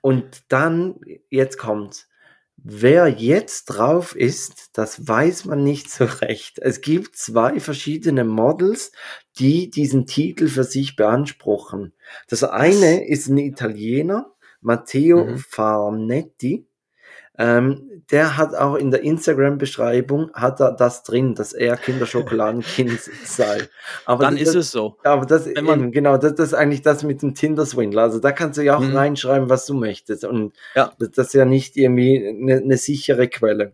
[0.00, 0.96] Und dann,
[1.30, 2.08] jetzt kommt's.
[2.66, 6.58] Wer jetzt drauf ist, das weiß man nicht so recht.
[6.58, 8.90] Es gibt zwei verschiedene Models,
[9.38, 11.92] die diesen Titel für sich beanspruchen.
[12.26, 15.38] Das eine ist ein Italiener, Matteo mhm.
[15.38, 16.66] Farnetti.
[17.36, 23.68] Ähm, der hat auch in der Instagram-Beschreibung hat er das drin, dass er Kinderschokoladenkind sei.
[24.04, 24.98] Aber Dann das, ist es so.
[25.02, 28.02] Aber das, eben, genau, das, das, ist eigentlich das mit dem Tinder-Swindler.
[28.02, 28.96] Also da kannst du ja auch mhm.
[28.96, 30.24] reinschreiben, was du möchtest.
[30.24, 30.92] Und ja.
[30.98, 33.72] das, ist ja nicht irgendwie eine, eine sichere Quelle.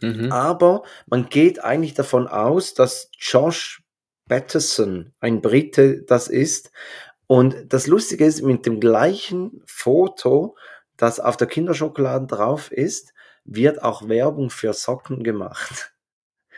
[0.00, 0.32] Mhm.
[0.32, 3.82] Aber man geht eigentlich davon aus, dass Josh
[4.28, 6.72] Patterson, ein Brite, das ist.
[7.26, 10.56] Und das Lustige ist, mit dem gleichen Foto
[10.96, 13.12] das auf der Kinderschokolade drauf ist,
[13.44, 15.92] wird auch Werbung für Socken gemacht.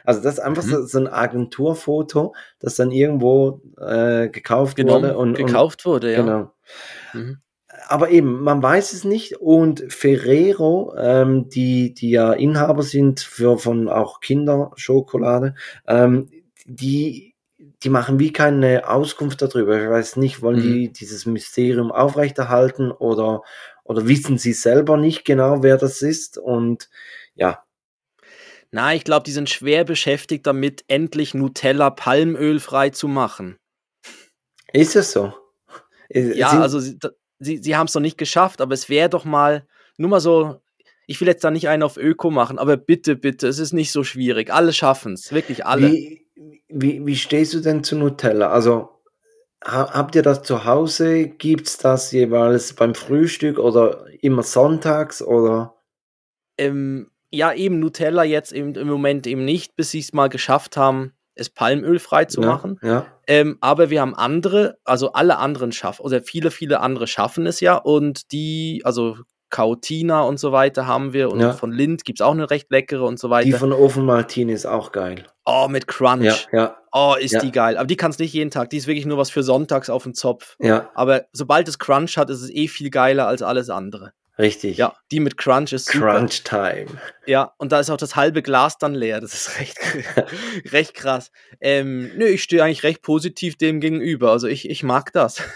[0.05, 0.70] Also das ist einfach mhm.
[0.70, 5.18] so, so, ein Agenturfoto, das dann irgendwo äh, gekauft Genommen, wurde.
[5.18, 6.20] Und, gekauft und, wurde, ja.
[6.20, 6.53] Genau.
[7.14, 7.39] Mhm.
[7.89, 9.41] Aber eben, man weiß es nicht.
[9.41, 15.55] Und Ferrero, ähm, die, die ja Inhaber sind für von auch Kinderschokolade,
[15.87, 16.30] ähm,
[16.66, 17.35] die
[17.82, 19.80] die machen wie keine Auskunft darüber.
[19.80, 20.62] Ich weiß nicht, wollen mhm.
[20.62, 23.43] die dieses Mysterium aufrechterhalten oder,
[23.85, 26.39] oder wissen sie selber nicht genau, wer das ist?
[26.39, 26.89] Und
[27.35, 27.62] ja.
[28.70, 33.59] Na, ich glaube, die sind schwer beschäftigt damit, endlich Nutella palmölfrei zu machen.
[34.72, 35.32] Ist es so?
[36.11, 36.99] Ja, sind also sie,
[37.39, 39.66] sie, sie haben es noch nicht geschafft, aber es wäre doch mal,
[39.97, 40.61] nur mal so,
[41.07, 43.93] ich will jetzt da nicht einen auf Öko machen, aber bitte, bitte, es ist nicht
[43.93, 44.53] so schwierig.
[44.53, 45.93] Alle schaffen es, wirklich alle.
[45.93, 46.26] Wie,
[46.68, 48.51] wie, wie stehst du denn zu Nutella?
[48.51, 48.93] Also
[49.64, 51.26] habt ihr das zu Hause?
[51.28, 55.74] Gibt es das jeweils beim Frühstück oder immer sonntags oder?
[56.58, 60.76] Ähm, ja, eben Nutella jetzt eben im Moment eben nicht, bis sie es mal geschafft
[60.76, 62.78] haben, es palmölfrei zu ja, machen.
[62.82, 63.06] Ja.
[63.26, 67.60] Ähm, aber wir haben andere, also alle anderen schaffen, oder viele, viele andere schaffen es
[67.60, 69.16] ja und die, also
[69.55, 71.30] Cautina und so weiter haben wir.
[71.30, 71.52] Und Ja.
[71.52, 73.44] von Lind gibt es auch eine recht leckere und so weiter.
[73.46, 75.24] Die von Ofen Martin ist auch geil.
[75.46, 76.48] oh, mit Crunch.
[76.52, 77.40] Ja, ja, Oh, ist Ja.
[77.40, 77.76] die geil.
[77.76, 78.70] Aber die kannst nicht jeden Tag.
[78.70, 80.57] Die ist wirklich nur was für sonntags auf dem Zopf.
[80.61, 84.12] ja, Aber sobald es Crunch hat, ist es eh viel geiler als alles andere.
[84.39, 84.76] Richtig.
[84.76, 86.18] Ja, die mit Crunch ist super.
[86.18, 86.87] Crunch Time.
[87.26, 89.20] Ja, und da ist auch das halbe Glas dann leer.
[89.20, 89.78] Das ist recht,
[90.72, 91.30] recht krass.
[91.61, 94.30] Ähm, nö, ich stehe eigentlich recht positiv dem gegenüber.
[94.30, 95.43] Also ich, ich mag das.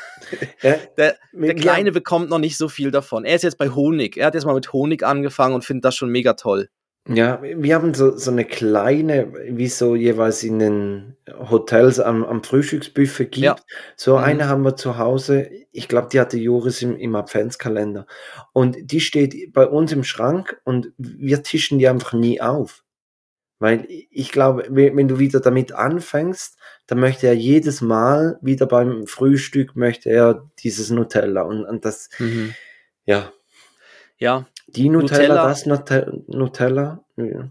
[0.60, 3.24] Ja, Der, der Kleine bekommt noch nicht so viel davon.
[3.24, 4.18] Er ist jetzt bei Honig.
[4.18, 6.68] Er hat jetzt mal mit Honig angefangen und findet das schon mega toll.
[7.08, 11.16] Ja, wir haben so, so eine kleine, wie so jeweils in den
[11.50, 13.44] Hotels am, am Frühstücksbuffet gibt.
[13.44, 13.56] Ja.
[13.96, 14.24] So Mhm.
[14.24, 15.50] eine haben wir zu Hause.
[15.72, 18.06] Ich glaube, die hatte Joris im, im Adventskalender.
[18.52, 22.84] Und die steht bei uns im Schrank und wir tischen die einfach nie auf.
[23.60, 29.06] Weil ich glaube, wenn du wieder damit anfängst, dann möchte er jedes Mal wieder beim
[29.06, 31.42] Frühstück möchte er dieses Nutella.
[31.42, 32.08] Und, und das,
[33.04, 33.32] ja,
[34.18, 35.48] Ja, die Nutella, Nutella.
[35.48, 37.04] das Nute- Nutella.
[37.16, 37.48] Ja.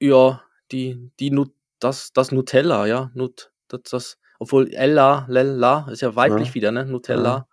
[0.00, 6.02] ja, die, die Nut, das, das Nutella, ja, Nut, das, das, obwohl Ella, Lella, ist
[6.02, 6.54] ja weiblich Ja.
[6.54, 6.84] wieder, ne?
[6.86, 7.46] Nutella.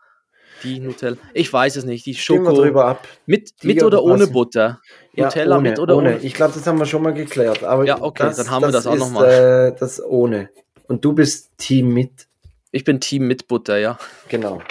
[0.63, 1.15] Die Nutella.
[1.33, 2.05] Ich weiß es nicht.
[2.05, 2.51] Die Schoko.
[2.53, 3.07] drüber ab.
[3.25, 4.33] Mit, Die mit oder ohne passen.
[4.33, 4.81] Butter?
[5.13, 6.09] Ja, Nutella ohne, mit oder ohne.
[6.15, 6.19] ohne?
[6.19, 7.63] Ich glaube, das haben wir schon mal geklärt.
[7.63, 9.25] Aber Ja, okay, dann haben wir das auch ist, noch mal.
[9.25, 10.49] Äh, das ohne.
[10.87, 12.27] Und du bist Team mit.
[12.71, 13.97] Ich bin Team mit Butter, ja.
[14.27, 14.61] Genau.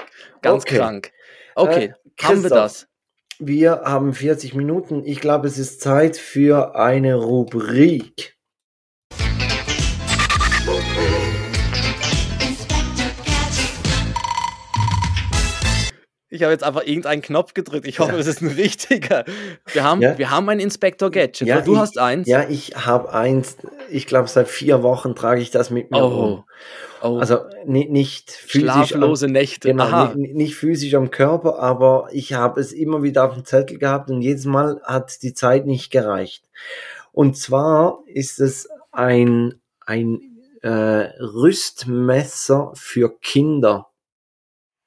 [0.42, 0.76] Ganz Okay.
[0.76, 1.10] krank.
[1.54, 2.86] Okay, Äh, haben wir das.
[3.40, 5.04] Wir haben 40 Minuten.
[5.04, 8.36] Ich glaube, es ist Zeit für eine Rubrik.
[16.30, 17.86] Ich habe jetzt einfach irgendeinen Knopf gedrückt.
[17.86, 18.18] Ich hoffe, Ja.
[18.18, 19.24] es ist ein richtiger.
[19.72, 20.18] Wir haben, Ja.
[20.18, 21.48] wir haben einen Inspector Gadget.
[21.48, 22.28] Ja, du ich- hast eins.
[22.28, 23.56] Ja, ich habe eins.
[23.88, 26.44] Ich glaube, seit vier Wochen trage ich das mit mir Oh.
[27.02, 27.16] oh.
[27.18, 28.68] Also ni- nicht physisch.
[28.68, 29.68] am- schlaflose Nächte.
[29.68, 33.78] Genau, nicht, nicht physisch am Körper, aber ich habe es immer wieder auf dem Zettel
[33.78, 36.44] gehabt und jedes Mal hat die Zeit nicht gereicht.
[37.12, 39.54] Und zwar ist es ein,
[39.86, 40.20] ein
[40.60, 40.68] äh,
[41.20, 43.86] Rüstmesser für Kinder.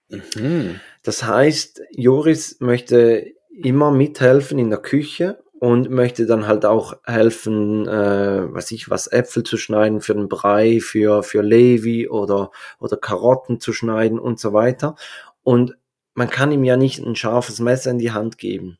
[0.09, 0.79] Mhm.
[1.04, 7.88] Das heißt, Joris möchte immer mithelfen in der Küche und möchte dann halt auch helfen,
[7.88, 12.97] äh, was ich was, Äpfel zu schneiden für den Brei, für, für Levi oder, oder
[12.97, 14.95] Karotten zu schneiden und so weiter.
[15.43, 15.78] Und
[16.14, 18.78] man kann ihm ja nicht ein scharfes Messer in die Hand geben.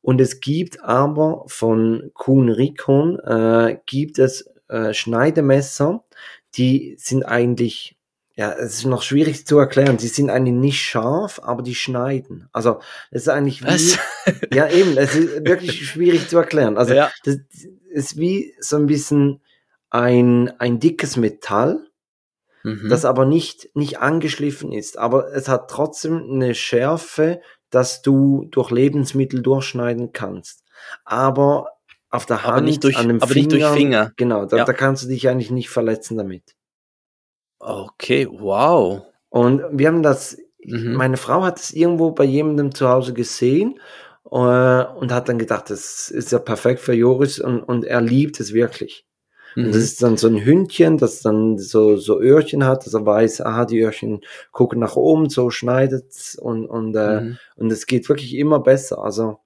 [0.00, 6.04] Und es gibt aber von Kuhn Rikon, äh, gibt es äh, Schneidemesser,
[6.54, 7.97] die sind eigentlich
[8.38, 9.98] ja, es ist noch schwierig zu erklären.
[9.98, 12.48] Sie sind eigentlich nicht scharf, aber die schneiden.
[12.52, 12.78] Also,
[13.10, 13.98] es ist eigentlich wie, Was?
[14.54, 16.78] ja eben, es ist wirklich schwierig zu erklären.
[16.78, 17.10] Also, ja.
[17.24, 17.38] das
[17.90, 19.40] ist wie so ein bisschen
[19.90, 21.84] ein, ein dickes Metall,
[22.64, 22.88] Mhm.
[22.88, 24.98] das aber nicht, nicht angeschliffen ist.
[24.98, 30.64] Aber es hat trotzdem eine Schärfe, dass du durch Lebensmittel durchschneiden kannst.
[31.04, 31.70] Aber
[32.10, 34.12] auf der Hand, aber nicht durch, an den aber nicht durch Finger.
[34.16, 34.64] Genau, da, Ja.
[34.64, 36.56] da kannst du dich eigentlich nicht verletzen damit.
[37.60, 39.02] Okay, wow.
[39.30, 40.94] Und wir haben das, Mhm.
[40.94, 43.78] meine Frau hat es irgendwo bei jemandem zu Hause gesehen
[44.30, 48.38] äh, und hat dann gedacht, das ist ja perfekt für Joris und, und er liebt
[48.40, 49.06] es wirklich.
[49.62, 49.82] Und das Mhm.
[49.82, 53.64] ist dann so ein Hündchen, das dann so, so Öhrchen hat, dass er weiß, aha,
[53.64, 54.20] die Öhrchen
[54.52, 57.38] gucken nach oben, so schneidet's und, und, äh, Mhm.
[57.56, 58.98] und es geht wirklich immer besser.
[59.02, 59.38] Also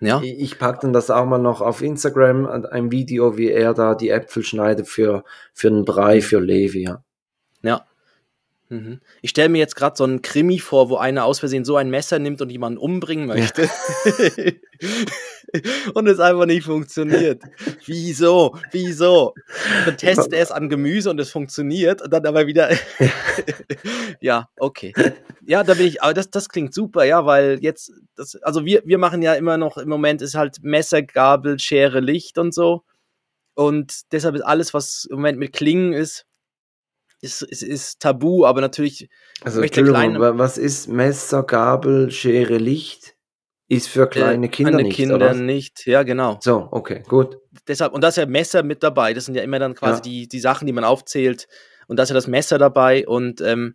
[0.00, 0.20] Ja.
[0.22, 3.94] ich, ich pack dann das auch mal noch auf Instagram, ein Video, wie er da
[3.94, 5.24] die Äpfel schneidet für,
[5.54, 7.02] für einen Brei, für Levi, ja.
[7.62, 7.86] Ja.
[8.70, 9.00] Mhm.
[9.22, 11.88] Ich stelle mir jetzt gerade so einen Krimi vor, wo einer aus Versehen so ein
[11.88, 13.62] Messer nimmt und jemanden umbringen möchte.
[15.94, 17.42] und es einfach nicht funktioniert.
[17.86, 18.58] Wieso?
[18.70, 19.34] Wieso?
[19.86, 22.70] Dann testet er es an Gemüse und es funktioniert und dann aber wieder.
[24.20, 24.92] ja, okay.
[25.46, 28.82] Ja, da bin ich, aber das, das klingt super, ja, weil jetzt, das, also wir,
[28.84, 32.84] wir machen ja immer noch, im Moment ist halt Messer, Gabel, Schere, Licht und so.
[33.54, 36.27] Und deshalb ist alles, was im Moment mit Klingen ist,
[37.20, 39.08] ist, ist, ist tabu, aber natürlich
[39.42, 43.14] Also, Entschuldigung, kleine- wa- was ist Messer, Gabel, Schere, Licht?
[43.70, 45.34] Ist für kleine äh, Kinder meine nicht, Kinder oder?
[45.34, 45.86] nicht.
[45.86, 46.38] Ja, genau.
[46.40, 47.36] So, okay, gut.
[47.66, 49.12] Deshalb, und da ist ja Messer mit dabei.
[49.12, 50.00] Das sind ja immer dann quasi Ja.
[50.00, 51.48] die, die Sachen, die man aufzählt.
[51.86, 53.06] Und da ist ja das Messer dabei.
[53.06, 53.74] Und ähm,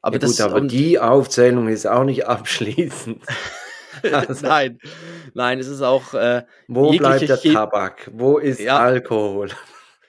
[0.00, 3.22] aber ja, das gut, aber und, die Aufzählung ist auch nicht abschließend.
[4.12, 4.78] Also, nein,
[5.34, 8.10] nein, es ist auch äh, wo bleibt der Chem- Tabak?
[8.12, 8.78] Wo ist Ja.
[8.78, 9.50] Alkohol?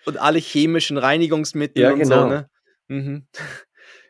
[0.06, 2.24] und alle chemischen Reinigungsmittel Ja, und genau.
[2.24, 2.28] so.
[2.30, 2.50] Ne?
[2.88, 3.28] Mhm.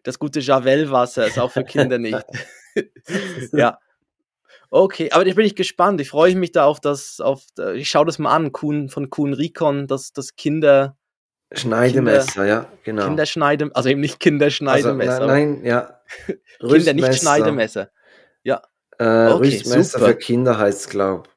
[0.03, 2.25] Das gute Javel-Wasser ist auch für Kinder nicht.
[3.53, 3.79] ja.
[4.69, 6.01] Okay, aber ich bin ich gespannt.
[6.01, 7.43] Ich freue mich da auf das, auf,
[7.75, 10.97] ich schaue das mal an, Kuhn, von Kuhn Rikon, das, das Kinder,
[11.53, 13.05] Schneidemesser, ja, genau.
[13.05, 16.01] Kinderschneide, also eben nicht also, Kinderschneidemesser, nein, nein, ja.
[16.59, 17.15] Kinder nicht.
[17.15, 17.91] Schneidemesser.
[18.43, 18.61] Ja,
[18.97, 20.11] Äh, okay, Rüstmesser super.
[20.11, 21.29] für Kinder heißt es, glaube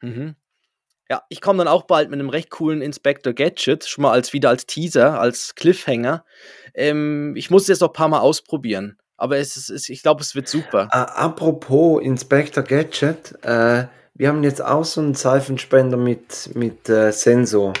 [0.00, 0.36] mhm.
[1.10, 4.32] Ja, ich komme dann auch bald mit einem recht coolen Inspector Gadget, schon mal als
[4.32, 6.24] wieder als Teaser, als Cliffhanger.
[6.74, 8.98] Ähm, ich muss es jetzt noch ein paar Mal ausprobieren.
[9.16, 10.88] Aber es ist, ich glaube, es wird super.
[10.92, 17.10] Äh, apropos Inspector Gadget, äh, wir haben jetzt auch so einen Seifenspender mit, mit äh,
[17.10, 17.72] Sensor.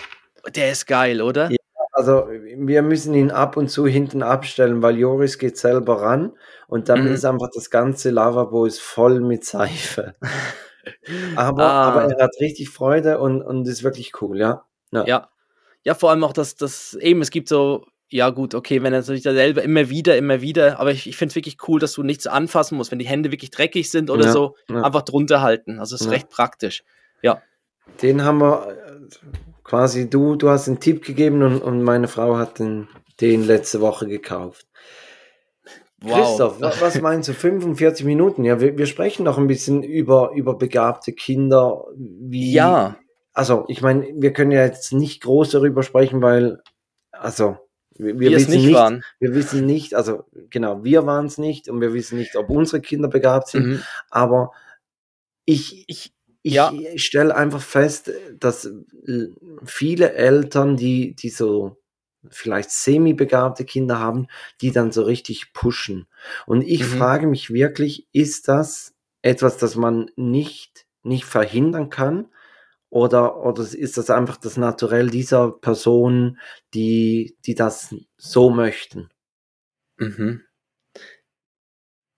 [0.54, 1.50] Der ist geil, oder?
[1.50, 1.56] Ja,
[1.92, 6.32] also wir müssen ihn ab und zu hinten abstellen, weil Joris geht selber ran
[6.66, 7.12] und dann mhm.
[7.12, 10.14] ist einfach das ganze Lavabo ist voll mit Seife.
[11.36, 11.88] aber, ah.
[11.88, 14.64] aber er hat richtig Freude und, und ist wirklich cool, ja.
[14.90, 15.28] Ja, ja,
[15.84, 19.00] ja vor allem auch, dass das eben, es gibt so ja, gut, okay, wenn er
[19.00, 22.02] natürlich selber immer wieder, immer wieder, aber ich, ich finde es wirklich cool, dass du
[22.02, 22.90] nichts anfassen musst.
[22.90, 24.82] Wenn die Hände wirklich dreckig sind oder ja, so, ja.
[24.82, 25.78] einfach drunter halten.
[25.78, 26.12] Also ist ja.
[26.12, 26.84] recht praktisch.
[27.20, 27.42] Ja.
[28.00, 29.26] Den haben wir äh,
[29.62, 32.88] quasi, du, du hast einen Tipp gegeben und, und meine Frau hat den,
[33.20, 34.66] den letzte Woche gekauft.
[36.00, 36.14] Wow.
[36.14, 37.32] Christoph, was meinst du?
[37.32, 38.44] 45 Minuten?
[38.44, 41.86] Ja, wir, wir sprechen noch ein bisschen über, über begabte Kinder.
[41.96, 42.96] Wie, ja.
[43.32, 46.62] Also, ich meine, wir können ja jetzt nicht groß darüber sprechen, weil,
[47.10, 47.56] also,
[47.98, 49.02] wir, wir wissen nicht, nicht, waren.
[49.18, 52.80] Wir wissen nicht, also genau, wir waren es nicht und wir wissen nicht, ob unsere
[52.80, 53.66] Kinder begabt sind.
[53.66, 53.82] Mhm.
[54.08, 54.52] Aber
[55.44, 56.72] ich, ich, ich ja.
[56.94, 58.70] stelle einfach fest, dass
[59.64, 61.77] viele Eltern, die, die so
[62.30, 64.26] vielleicht semi-begabte Kinder haben,
[64.60, 66.06] die dann so richtig pushen.
[66.46, 66.98] Und ich mhm.
[66.98, 72.28] frage mich wirklich, ist das etwas, das man nicht, nicht verhindern kann?
[72.90, 76.38] Oder, oder ist das einfach das Naturell dieser Person,
[76.74, 79.10] die, die das so möchten?
[79.98, 80.42] Mhm.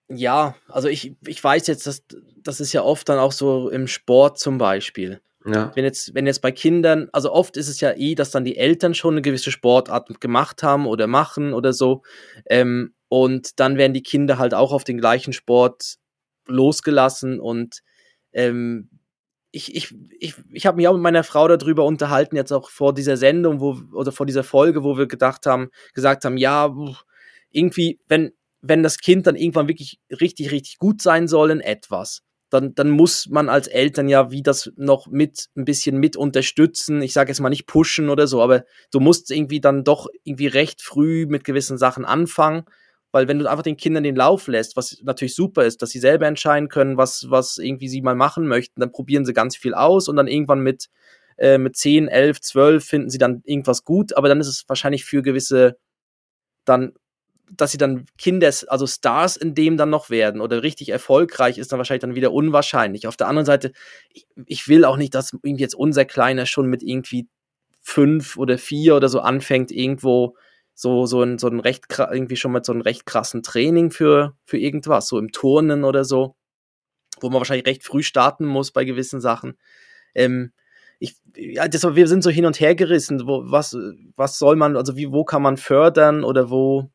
[0.07, 2.03] Ja, also ich, ich weiß jetzt, dass
[2.43, 5.21] das ist ja oft dann auch so im Sport zum Beispiel.
[5.45, 5.71] Ja.
[5.75, 8.57] Wenn jetzt, wenn jetzt bei Kindern, also oft ist es ja eh, dass dann die
[8.57, 12.03] Eltern schon eine gewisse Sportart gemacht haben oder machen oder so.
[12.45, 15.95] Ähm, und dann werden die Kinder halt auch auf den gleichen Sport
[16.47, 17.81] losgelassen und
[18.33, 18.89] ähm,
[19.51, 22.93] ich, ich, ich, ich habe mich auch mit meiner Frau darüber unterhalten, jetzt auch vor
[22.93, 26.73] dieser Sendung, wo, oder vor dieser Folge, wo wir gedacht haben, gesagt haben, ja,
[27.49, 28.31] irgendwie, wenn,
[28.61, 32.91] wenn das Kind dann irgendwann wirklich richtig, richtig gut sein soll in etwas, dann, dann
[32.91, 37.01] muss man als Eltern ja wie das noch mit ein bisschen mit unterstützen.
[37.01, 40.47] Ich sage jetzt mal nicht pushen oder so, aber du musst irgendwie dann doch irgendwie
[40.47, 42.65] recht früh mit gewissen Sachen anfangen
[43.11, 45.99] weil wenn du einfach den Kindern den Lauf lässt, was natürlich super ist, dass sie
[45.99, 49.73] selber entscheiden können, was, was irgendwie sie mal machen möchten, dann probieren sie ganz viel
[49.73, 50.87] aus und dann irgendwann mit,
[51.37, 55.05] äh, mit 10, 11, 12 finden sie dann irgendwas gut, aber dann ist es wahrscheinlich
[55.05, 55.77] für gewisse
[56.65, 56.93] dann
[57.57, 61.71] dass sie dann Kinder, also Stars in dem dann noch werden oder richtig erfolgreich ist
[61.71, 63.07] dann wahrscheinlich dann wieder unwahrscheinlich.
[63.07, 63.71] Auf der anderen Seite,
[64.13, 67.27] ich, ich will auch nicht, dass irgendwie jetzt unser Kleiner schon mit irgendwie
[67.81, 70.35] fünf oder vier oder so anfängt, irgendwo
[70.73, 74.35] so, so ein, so ein recht, irgendwie schon mal so ein recht krassen Training für,
[74.45, 76.35] für irgendwas, so im Turnen oder so,
[77.19, 79.57] wo man wahrscheinlich recht früh starten muss bei gewissen Sachen.
[80.15, 80.53] Ähm,
[80.99, 83.75] ich, ja, das, wir sind so hin und her gerissen, wo, was,
[84.15, 86.91] was soll man, also wie, wo kann man fördern oder wo,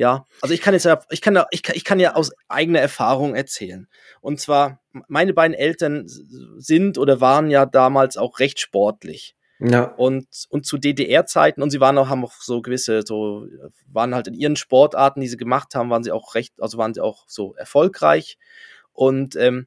[0.00, 2.32] ja, also ich kann jetzt ja, ich kann ja, ich kann, ich kann ja aus
[2.48, 3.86] eigener Erfahrung erzählen.
[4.22, 9.36] Und zwar, meine beiden Eltern sind oder waren ja damals auch recht sportlich.
[9.58, 9.82] Ja.
[9.82, 13.46] Und, und zu DDR-Zeiten, und sie waren auch, haben auch so gewisse, so,
[13.92, 16.94] waren halt in ihren Sportarten, die sie gemacht haben, waren sie auch recht, also waren
[16.94, 18.38] sie auch so erfolgreich.
[18.94, 19.66] Und ähm,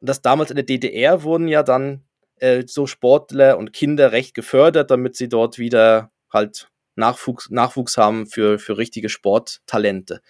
[0.00, 2.04] das damals in der DDR wurden ja dann
[2.36, 8.26] äh, so Sportler und Kinder recht gefördert, damit sie dort wieder halt Nachwuchs, Nachwuchs haben
[8.26, 10.20] für, für richtige Sporttalente.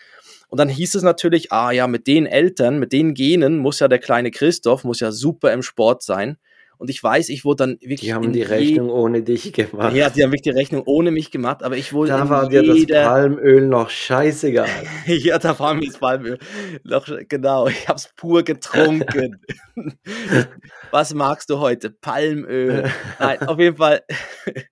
[0.49, 3.89] Und dann hieß es natürlich, ah ja, mit den Eltern, mit den Genen muss ja
[3.89, 6.37] der kleine Christoph, muss ja super im Sport sein.
[6.83, 8.01] Und ich weiß, ich wurde dann wirklich.
[8.01, 9.95] Die haben die Rechnung ohne dich gemacht.
[9.95, 12.11] Ja, die haben wirklich die Rechnung ohne mich gemacht, aber ich wurde.
[12.11, 14.67] Da war dir das Palmöl noch scheißegal.
[15.07, 16.41] ja, da war mir das Palmöl
[16.83, 17.69] noch, genau.
[17.69, 19.41] Ich habe es pur getrunken.
[20.91, 21.91] Was magst du heute?
[21.91, 22.91] Palmöl.
[23.21, 24.03] Nein, auf jeden Fall.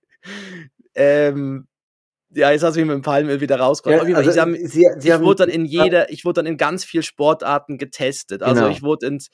[0.95, 1.65] ähm,
[2.33, 4.09] ja, jetzt hast du mich mit dem Palmöl wieder rausgekommen.
[4.09, 6.57] Ja, also, ich, haben, Sie, Sie ich wurde dann in jeder, ich wurde dann in
[6.57, 8.41] ganz vielen Sportarten getestet.
[8.41, 8.71] Also genau.
[8.71, 9.29] ich wurde ins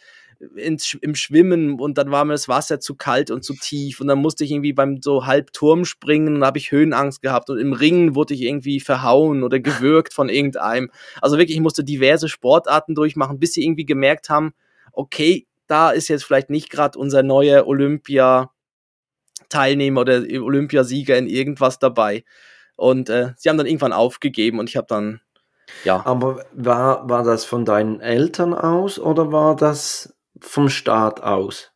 [0.55, 4.07] ins, im Schwimmen und dann war mir das Wasser zu kalt und zu tief und
[4.07, 7.73] dann musste ich irgendwie beim so Halbturm springen und habe ich Höhenangst gehabt und im
[7.73, 10.91] Ringen wurde ich irgendwie verhauen oder gewürgt von irgendeinem.
[11.21, 14.53] Also wirklich, ich musste diverse Sportarten durchmachen, bis sie irgendwie gemerkt haben,
[14.93, 18.51] okay, da ist jetzt vielleicht nicht gerade unser neuer Olympia
[19.49, 22.23] Teilnehmer oder Olympiasieger in irgendwas dabei.
[22.77, 25.19] Und äh, sie haben dann irgendwann aufgegeben und ich habe dann
[25.83, 26.05] ja.
[26.05, 31.71] Aber war, war das von deinen Eltern aus oder war das vom Staat aus?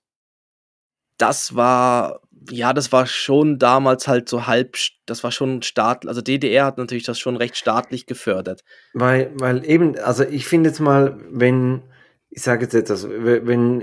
[1.17, 6.21] Das war, ja, das war schon damals halt so halb, das war schon staatlich, also
[6.21, 8.63] DDR hat natürlich das schon recht staatlich gefördert.
[8.93, 11.83] Weil, weil eben, also ich finde jetzt mal, wenn
[12.31, 13.81] ich sage jetzt etwas, wenn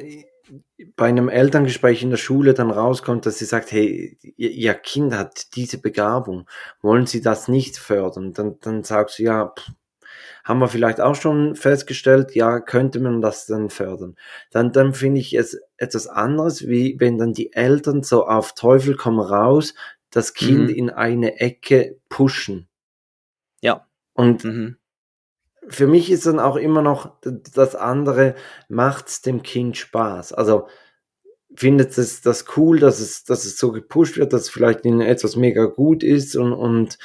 [0.97, 5.55] bei einem Elterngespräch in der Schule dann rauskommt, dass sie sagt, hey, ihr Kind hat
[5.57, 6.49] diese Begabung,
[6.83, 8.33] wollen Sie das nicht fördern?
[8.33, 9.73] Dann, dann sagst du, ja, pff,
[10.45, 14.17] haben wir vielleicht auch schon festgestellt, ja, könnte man das dann fördern.
[14.51, 18.97] Dann, dann finde ich es etwas anderes, wie wenn dann die Eltern so auf Teufel
[18.97, 19.75] komm raus
[20.11, 20.75] das Kind mhm.
[20.75, 22.67] in eine Ecke pushen.
[23.61, 23.87] Ja.
[24.15, 24.79] Und mhm.
[25.69, 28.35] Für mich ist dann auch immer noch das andere,
[28.69, 30.33] macht's dem Kind Spaß.
[30.33, 30.67] Also
[31.55, 35.37] findet es das cool, dass es, dass es so gepusht wird, dass vielleicht in etwas
[35.37, 36.99] mega gut ist und, und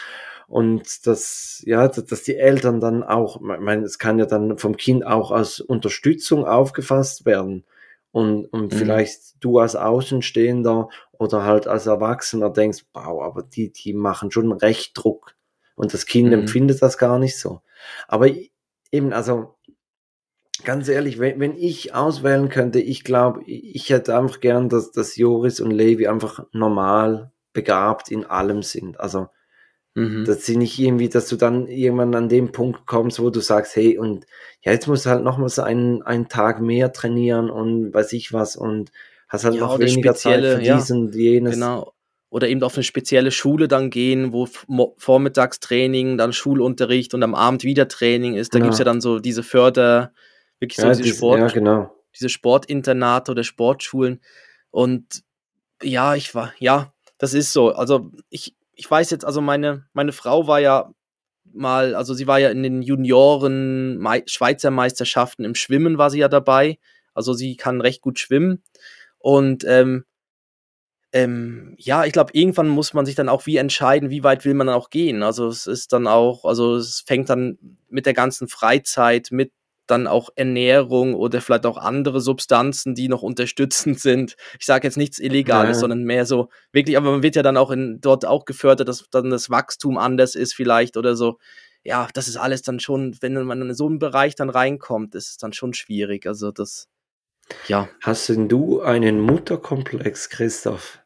[0.48, 4.78] und dass, ja, dass die Eltern dann auch, ich meine, es kann ja dann vom
[4.78, 7.66] Kind auch als Unterstützung aufgefasst werden.
[8.12, 8.78] Und, und mhm.
[8.78, 14.52] vielleicht du als Außenstehender oder halt als Erwachsener denkst, wow, aber die, die machen schon
[14.52, 15.34] recht Druck.
[15.76, 16.42] Und das Kind mhm.
[16.42, 17.62] empfindet das gar nicht so.
[18.08, 18.30] Aber
[18.94, 19.56] eben, also,
[20.64, 25.18] ganz ehrlich, wenn, wenn ich auswählen könnte, ich glaube, ich hätte einfach gern, dass, dass
[25.18, 29.00] Joris und Levi einfach normal begabt in allem sind.
[29.00, 29.28] Also,
[29.96, 30.26] Mhm.
[30.26, 33.76] Dass sie nicht irgendwie, dass du dann irgendwann an dem Punkt kommst, wo du sagst,
[33.76, 34.26] hey, und
[34.62, 38.56] ja, jetzt musst du halt nochmals einen, einen Tag mehr trainieren und weiß ich was
[38.56, 38.92] und
[39.30, 41.54] hast halt ja, noch weniger Zeit für dies ja, und jenes.
[41.54, 41.94] Genau.
[42.34, 44.48] Oder eben auf eine spezielle Schule dann gehen, wo
[44.98, 48.56] Vormittagstraining, dann Schulunterricht und am Abend wieder Training ist.
[48.56, 48.66] Da genau.
[48.66, 50.14] gibt es ja dann so diese Förder,
[50.60, 51.96] wirklich so ja, diese, Sport, ja, genau.
[52.16, 54.20] diese Sportinternate oder Sportschulen.
[54.72, 55.22] Und
[55.84, 57.70] ja, ich war, ja, das ist so.
[57.70, 60.92] Also ich, ich weiß jetzt, also meine, meine Frau war ja
[61.54, 66.30] mal, also sie war ja in den Junioren Schweizer Meisterschaften im Schwimmen war sie ja
[66.30, 66.80] dabei.
[67.14, 68.64] Also sie kann recht gut schwimmen.
[69.20, 70.06] Und ähm,
[71.14, 74.56] ähm, ja, ich glaube, irgendwann muss man sich dann auch wie entscheiden, wie weit will
[74.56, 75.22] man auch gehen.
[75.22, 77.60] Also es ist dann auch, also es fängt dann
[77.90, 79.52] mit der ganzen Freizeit, mit
[79.86, 84.36] dann auch Ernährung oder vielleicht auch andere Substanzen, die noch unterstützend sind.
[84.60, 85.82] Ich sage jetzt nichts Illegales, ja.
[85.82, 89.08] sondern mehr so wirklich, aber man wird ja dann auch in, dort auch gefördert, dass
[89.12, 91.38] dann das Wachstum anders ist vielleicht oder so.
[91.84, 95.30] Ja, das ist alles dann schon, wenn man in so einen Bereich dann reinkommt, ist
[95.32, 96.26] es dann schon schwierig.
[96.26, 96.88] Also das,
[97.68, 97.90] ja.
[98.02, 101.03] Hast denn du einen Mutterkomplex, Christoph?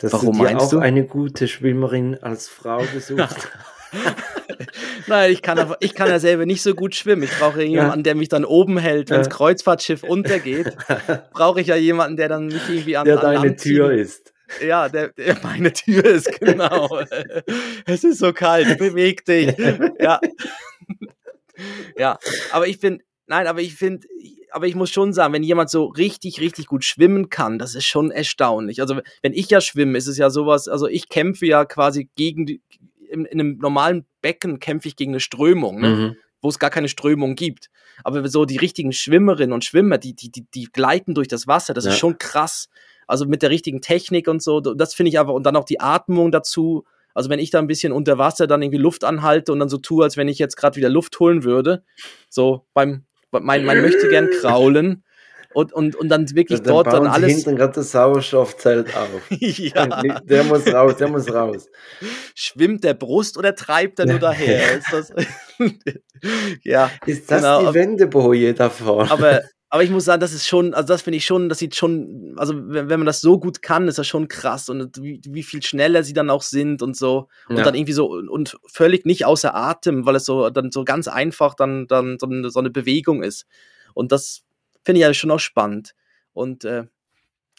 [0.00, 0.78] Dass Warum du dir auch du?
[0.78, 3.50] eine gute Schwimmerin als Frau gesucht?
[5.06, 7.22] Nein, ich kann, ich kann ja selber nicht so gut schwimmen.
[7.22, 10.74] Ich brauche jemanden, der mich dann oben hält, wenn das Kreuzfahrtschiff untergeht.
[11.32, 14.32] brauche ich ja jemanden, der dann mich irgendwie an Der an deine Land Tür ist.
[14.66, 17.00] Ja, der, der meine Tür ist, genau.
[17.86, 19.54] es ist so kalt, beweg dich.
[20.00, 20.20] Ja.
[21.96, 22.18] ja,
[22.50, 24.08] aber ich finde, nein, aber ich finde,
[24.52, 27.84] aber ich muss schon sagen, wenn jemand so richtig, richtig gut schwimmen kann, das ist
[27.84, 28.80] schon erstaunlich.
[28.80, 32.46] Also, wenn ich ja schwimme, ist es ja sowas, also ich kämpfe ja quasi gegen
[32.46, 32.62] die,
[33.10, 35.88] in, in einem normalen Becken kämpfe ich gegen eine Strömung, ne?
[35.88, 36.16] mhm.
[36.40, 37.68] wo es gar keine Strömung gibt.
[38.04, 41.74] Aber so die richtigen Schwimmerinnen und Schwimmer, die, die, die, die gleiten durch das Wasser,
[41.74, 41.90] das ja.
[41.90, 42.68] ist schon krass.
[43.06, 45.80] Also mit der richtigen Technik und so, das finde ich einfach, und dann auch die
[45.80, 46.84] Atmung dazu.
[47.12, 49.78] Also wenn ich da ein bisschen unter Wasser dann irgendwie Luft anhalte und dann so
[49.78, 51.82] tue, als wenn ich jetzt gerade wieder Luft holen würde,
[52.28, 55.04] so beim, mein, mein möchte gern kraulen,
[55.52, 57.32] und, und, und dann wirklich dann dort dann alles.
[57.32, 59.22] hinten gerade das Sauerstoffzelt auf.
[59.30, 60.02] ja.
[60.22, 61.68] Der muss raus, der muss raus.
[62.34, 64.78] Schwimmt der Brust oder treibt er nur daher?
[64.78, 65.12] Ist das,
[66.62, 66.90] ja.
[67.06, 67.66] Ist das genau.
[67.66, 69.10] die Wendeboje davor?
[69.10, 69.42] Aber,
[69.72, 72.34] aber ich muss sagen, das ist schon, also das finde ich schon, das sieht schon,
[72.36, 75.44] also wenn, wenn, man das so gut kann, ist das schon krass und wie, wie
[75.44, 77.62] viel schneller sie dann auch sind und so und ja.
[77.62, 81.54] dann irgendwie so und völlig nicht außer Atem, weil es so dann so ganz einfach
[81.54, 83.46] dann, dann so eine, so eine Bewegung ist.
[83.94, 84.42] Und das
[84.84, 85.94] finde ich ja schon auch spannend.
[86.32, 86.86] Und äh,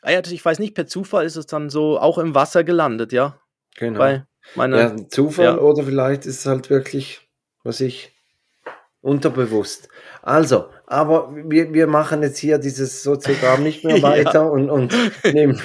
[0.02, 3.40] ah ich weiß nicht, per Zufall ist es dann so auch im Wasser gelandet, ja.
[3.78, 4.00] Genau.
[4.00, 5.58] Bei meiner, ja, Zufall ja.
[5.60, 7.22] oder vielleicht ist es halt wirklich,
[7.64, 8.12] was ich,
[9.02, 9.90] unterbewusst.
[10.22, 14.42] Also, aber wir, wir machen jetzt hier dieses Soziogramm nicht mehr weiter ja.
[14.42, 14.96] und, und
[15.34, 15.62] nehmen.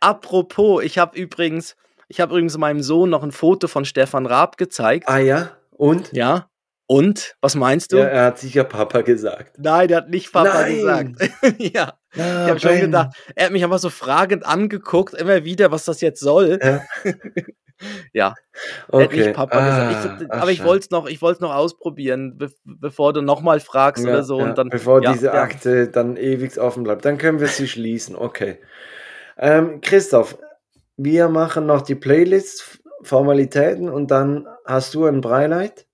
[0.00, 1.76] Apropos, ich habe übrigens,
[2.08, 5.08] ich habe übrigens meinem Sohn noch ein Foto von Stefan Raab gezeigt.
[5.08, 6.12] Ah ja, und?
[6.12, 6.48] Ja,
[6.86, 7.36] und?
[7.40, 7.96] Was meinst du?
[7.96, 9.58] Ja, er hat sicher Papa gesagt.
[9.58, 10.74] Nein, der hat nicht Papa Nein.
[10.74, 11.30] gesagt.
[11.58, 11.94] ja.
[12.16, 15.84] Ah, ich habe schon gedacht, er hat mich einfach so fragend angeguckt, immer wieder, was
[15.84, 16.58] das jetzt soll.
[16.62, 16.82] Ja.
[18.12, 18.34] Ja.
[18.88, 19.26] Okay.
[19.26, 20.22] Nicht Papa ah, gesagt.
[20.22, 21.08] Ich, aber ich wollte es noch,
[21.40, 24.38] noch ausprobieren, be bevor du nochmal fragst ja, oder so.
[24.38, 24.46] Ja.
[24.46, 27.04] Und dann, bevor diese Akte dann ewig offen bleibt.
[27.04, 28.16] Dann können wir sie schließen.
[28.16, 28.58] Okay.
[29.36, 30.38] Ähm, Christoph,
[30.96, 35.86] wir machen noch die Playlist, Formalitäten und dann hast du ein Breileid.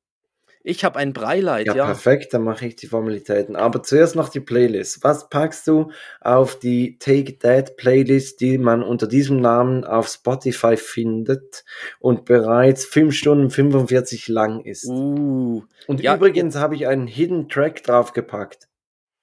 [0.62, 1.74] Ich habe ein Breileid, ja.
[1.74, 3.56] Ja, perfekt, dann mache ich die Formalitäten.
[3.56, 5.02] Aber zuerst noch die Playlist.
[5.02, 5.90] Was packst du
[6.20, 11.64] auf die Take That Playlist, die man unter diesem Namen auf Spotify findet
[11.98, 14.84] und bereits 5 Stunden 45 lang ist?
[14.86, 18.68] Uh, und ja, übrigens habe ich einen Hidden Track draufgepackt.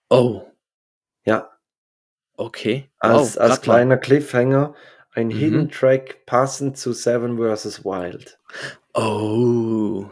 [0.09, 0.41] Oh.
[1.23, 1.51] Ja.
[2.35, 2.89] Okay.
[2.97, 3.57] Als, Wow, als mal.
[3.57, 4.73] kleiner Cliffhanger
[5.11, 5.31] ein Mhm.
[5.31, 7.85] Hidden Track passend zu Seven vs.
[7.85, 8.39] Wild.
[8.95, 10.05] Oh.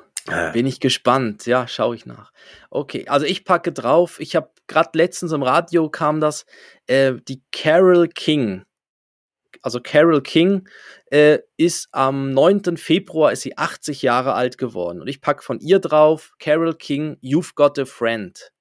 [0.54, 1.46] Bin ich gespannt.
[1.46, 2.32] Ja, schaue ich nach.
[2.72, 4.20] Okay, also ich packe drauf.
[4.20, 6.46] Ich habe gerade letztens im Radio kam das,
[6.88, 8.64] äh, die Carol King.
[9.62, 10.68] Also Carol King
[11.12, 12.78] äh, ist am 9.
[12.78, 15.00] Februar ist sie 80 Jahre alt geworden.
[15.00, 18.52] Und ich packe von ihr drauf, Carol King, You've Got a Friend.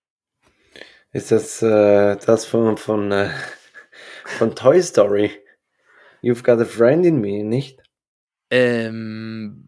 [1.12, 3.30] Ist das äh, das von, von, äh,
[4.24, 5.30] von Toy Story?
[6.22, 7.80] You've got a friend in me, nicht?
[8.50, 9.63] Ähm,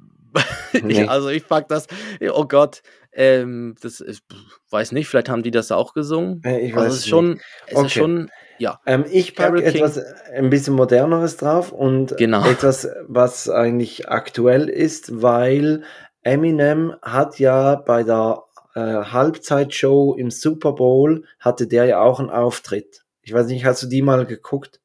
[0.85, 1.07] Nee.
[1.07, 1.87] also ich pack das,
[2.33, 4.23] oh Gott, ähm, das ist,
[4.71, 6.43] weiß nicht, vielleicht haben die das auch gesungen.
[6.45, 7.87] Äh, Ich Also weiß es es ist schon, es Okay.
[7.87, 10.05] ist schon, ja, Ähm, ich packe etwas äh,
[10.35, 12.45] ein bisschen moderneres drauf und Genau.
[12.47, 15.83] etwas, was eigentlich aktuell ist, weil
[16.23, 18.43] Eminem hat ja bei der
[18.75, 23.03] äh, Halbzeitshow im Super Bowl hatte der ja auch einen Auftritt.
[23.23, 24.81] Ich weiß nicht, hast du die mal geguckt?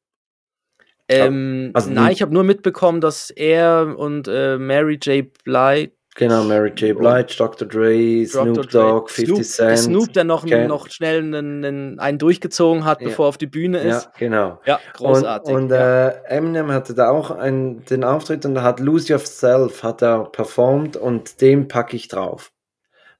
[1.12, 5.26] Ähm, also nein, ich habe nur mitbekommen, dass er und äh, Mary J.
[5.44, 6.94] Blige, Genau, Mary J.
[6.98, 7.66] Blige, Dr.
[7.66, 8.82] Dre, Snoop Dr.
[8.82, 9.78] Dogg, 50 Snoop, Cent.
[9.78, 13.08] Snoop, der noch, Ken- noch schnell einen, einen, einen durchgezogen hat, Ja.
[13.08, 14.04] bevor er auf die Bühne ist.
[14.04, 14.60] Ja, genau.
[14.66, 15.54] Ja, großartig.
[15.54, 16.08] Und, und ja.
[16.08, 20.24] äh, Eminem hatte da auch einen, den Auftritt und da hat Lose Yourself hat er
[20.24, 22.52] performt und den packe ich drauf.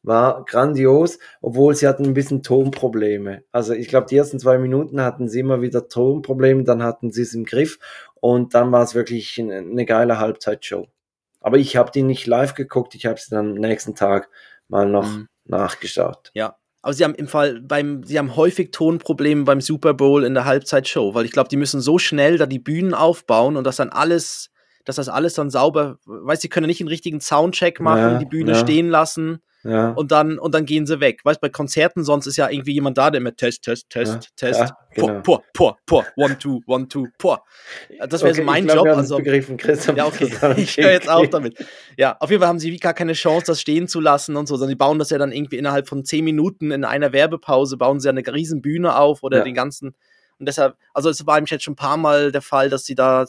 [0.04, 3.44] War grandios, obwohl sie hatten ein bisschen Tonprobleme.
[3.52, 7.22] Also ich glaube, die ersten zwei Minuten hatten sie immer wieder Tonprobleme, dann hatten sie
[7.22, 7.78] es im Griff
[8.20, 10.88] und dann war es wirklich eine, geile Halbzeitshow.
[11.40, 14.28] Aber ich habe die nicht live geguckt, ich habe sie dann am nächsten Tag
[14.68, 15.28] mal noch Mhm.
[15.44, 16.30] nachgeschaut.
[16.34, 20.34] Ja, aber sie haben im Fall beim, sie haben häufig Tonprobleme beim Super Bowl in
[20.34, 23.76] der Halbzeitshow, weil ich glaube, die müssen so schnell da die Bühnen aufbauen und das
[23.76, 24.50] dann alles,
[24.84, 28.26] dass das alles dann sauber, weißt, sie können nicht einen richtigen Soundcheck machen, Ja, die
[28.26, 28.58] Bühne ja.
[28.58, 31.20] stehen lassen Ja, und dann und dann gehen sie weg.
[31.24, 34.20] Weißt, bei Konzerten sonst ist ja irgendwie jemand da, der immer Test, Test, Test, Ja,
[34.34, 35.20] Test, ja, genau.
[35.22, 37.44] por, por, por, one, two, one, two, por.
[38.08, 38.84] Das wäre so Okay, mein ich glaub, Job.
[38.86, 39.96] wir haben Also, begriffen, Christoph.
[39.96, 40.30] ja, okay.
[40.56, 41.64] Ich höre jetzt auf damit.
[41.96, 44.46] Ja, auf jeden Fall haben sie wie gar keine Chance, das stehen zu lassen und
[44.48, 47.76] so, sondern die bauen das ja dann irgendwie innerhalb von zehn Minuten in einer Werbepause,
[47.76, 49.44] bauen sie ja eine riesen Bühne auf oder Ja.
[49.44, 49.94] den ganzen.
[50.38, 52.96] Und deshalb, also es war nämlich jetzt schon ein paar Mal der Fall, dass sie
[52.96, 53.26] da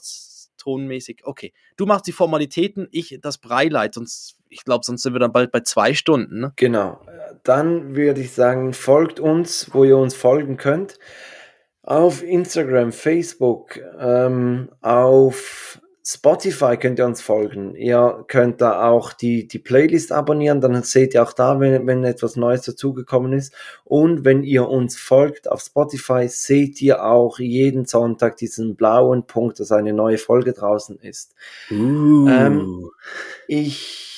[0.58, 5.20] tonmäßig, okay, du machst die Formalitäten, ich das Breileid, sonst, ich glaube, sonst sind wir
[5.20, 6.54] dann bald bei zwei Stunden, ne?
[6.56, 7.00] Genau.
[7.44, 10.98] Dann würde ich sagen, folgt uns, wo ihr uns folgen könnt.
[11.82, 17.76] Auf Instagram, Facebook, ähm, auf Spotify könnt ihr uns folgen.
[17.76, 22.04] Ihr könnt da auch die, die Playlist abonnieren, dann seht ihr auch da, wenn, wenn
[22.04, 23.54] etwas Neues dazugekommen ist.
[23.86, 29.62] Und wenn ihr uns folgt auf Spotify, seht ihr auch jeden Sonntag diesen blauen Punkt,
[29.62, 31.36] dass eine neue Folge draußen ist.
[31.72, 32.28] Uh.
[32.28, 32.90] Ähm,
[33.48, 34.13] Ich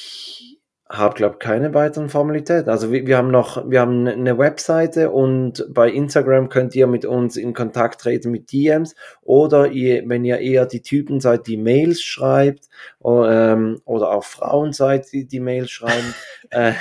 [0.87, 2.69] habe, glaube keine weiteren Formalitäten.
[2.69, 7.05] Also wir, wir haben noch, wir haben eine Webseite und bei Instagram könnt ihr mit
[7.05, 11.57] uns in Kontakt treten mit DMs oder ihr, wenn ihr eher die Typen seid, die
[11.57, 12.65] Mails schreibt
[12.99, 16.13] o- ähm, oder auch Frauen seid, die die Mails schreiben,
[16.51, 16.73] äh,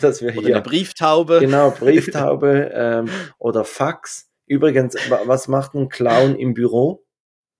[0.00, 1.38] dass wir oder hier eine Brieftaube.
[1.40, 4.28] genau Brieftaube ähm, oder Fax.
[4.46, 7.02] Übrigens, wa- was macht ein Clown im Büro?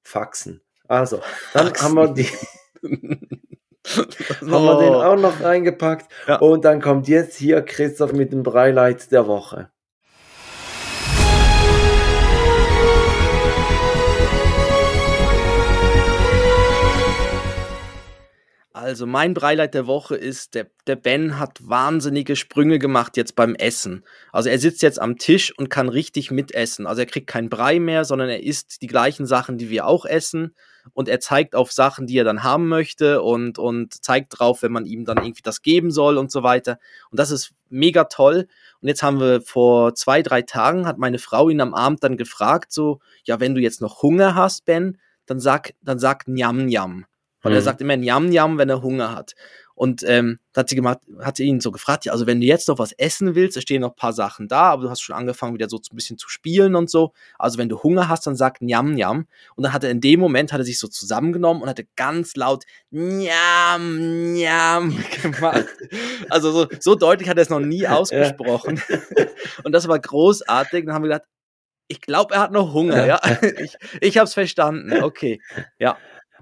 [0.02, 0.60] Faxen.
[0.86, 1.20] Also,
[1.54, 1.84] dann Faxen.
[1.86, 2.28] haben wir die
[4.40, 5.02] haben wir den Oh.
[5.02, 6.10] auch noch reingepackt.
[6.26, 6.36] Ja.
[6.36, 9.70] Und dann kommt jetzt hier Christoph mit dem Breileit der Woche.
[18.88, 23.54] Also mein Breileid der Woche ist, der, der Ben hat wahnsinnige Sprünge gemacht jetzt beim
[23.54, 24.02] Essen.
[24.32, 26.86] Also er sitzt jetzt am Tisch und kann richtig mitessen.
[26.86, 30.06] Also er kriegt kein Brei mehr, sondern er isst die gleichen Sachen, die wir auch
[30.06, 30.54] essen.
[30.94, 34.72] Und er zeigt auf Sachen, die er dann haben möchte und, und zeigt drauf, wenn
[34.72, 36.78] man ihm dann irgendwie das geben soll und so weiter.
[37.10, 38.48] Und das ist mega toll.
[38.80, 42.16] Und jetzt haben wir vor zwei, drei Tagen, hat meine Frau ihn am Abend dann
[42.16, 46.64] gefragt, so, ja, wenn du jetzt noch Hunger hast, Ben, dann sag, dann sag Njam
[46.64, 47.04] Njam.
[47.42, 47.64] Weil er Mhm.
[47.64, 49.34] sagt immer Njam Njam, wenn er Hunger hat.
[49.74, 52.46] Und ähm, da hat sie gemacht, hat sie ihn so gefragt, ja, also wenn du
[52.48, 55.00] jetzt noch was essen willst, es stehen noch ein paar Sachen da, aber du hast
[55.00, 57.12] schon angefangen, wieder so ein bisschen zu spielen und so.
[57.38, 59.28] Also wenn du Hunger hast, dann sag Njam Njam.
[59.54, 62.34] Und dann hat er in dem Moment, hat er sich so zusammengenommen und hatte ganz
[62.34, 65.66] laut Njam Njam gemacht.
[66.28, 68.80] Also so, so deutlich hat er es noch nie ausgesprochen.
[69.64, 70.86] Und das war großartig.
[70.86, 71.28] Dann haben wir gedacht,
[71.88, 73.20] ich glaube, er hat noch Hunger, ja.
[73.58, 75.02] Ich, ich habe es verstanden.
[75.02, 75.40] Okay.
[75.78, 75.96] Ja.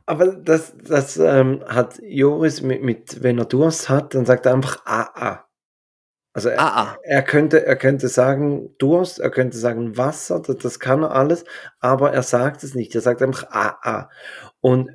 [0.06, 4.54] Aber das, das ähm, hat Joris mit, mit, wenn er Durst hat, dann sagt er
[4.54, 5.44] einfach ah.
[6.32, 6.98] Also er, ah.
[7.02, 11.44] er, könnte, er könnte sagen Durst, er könnte sagen Wasser, das, das kann er alles,
[11.80, 12.94] aber er sagt es nicht.
[12.94, 14.08] Er sagt einfach ah.
[14.60, 14.90] Und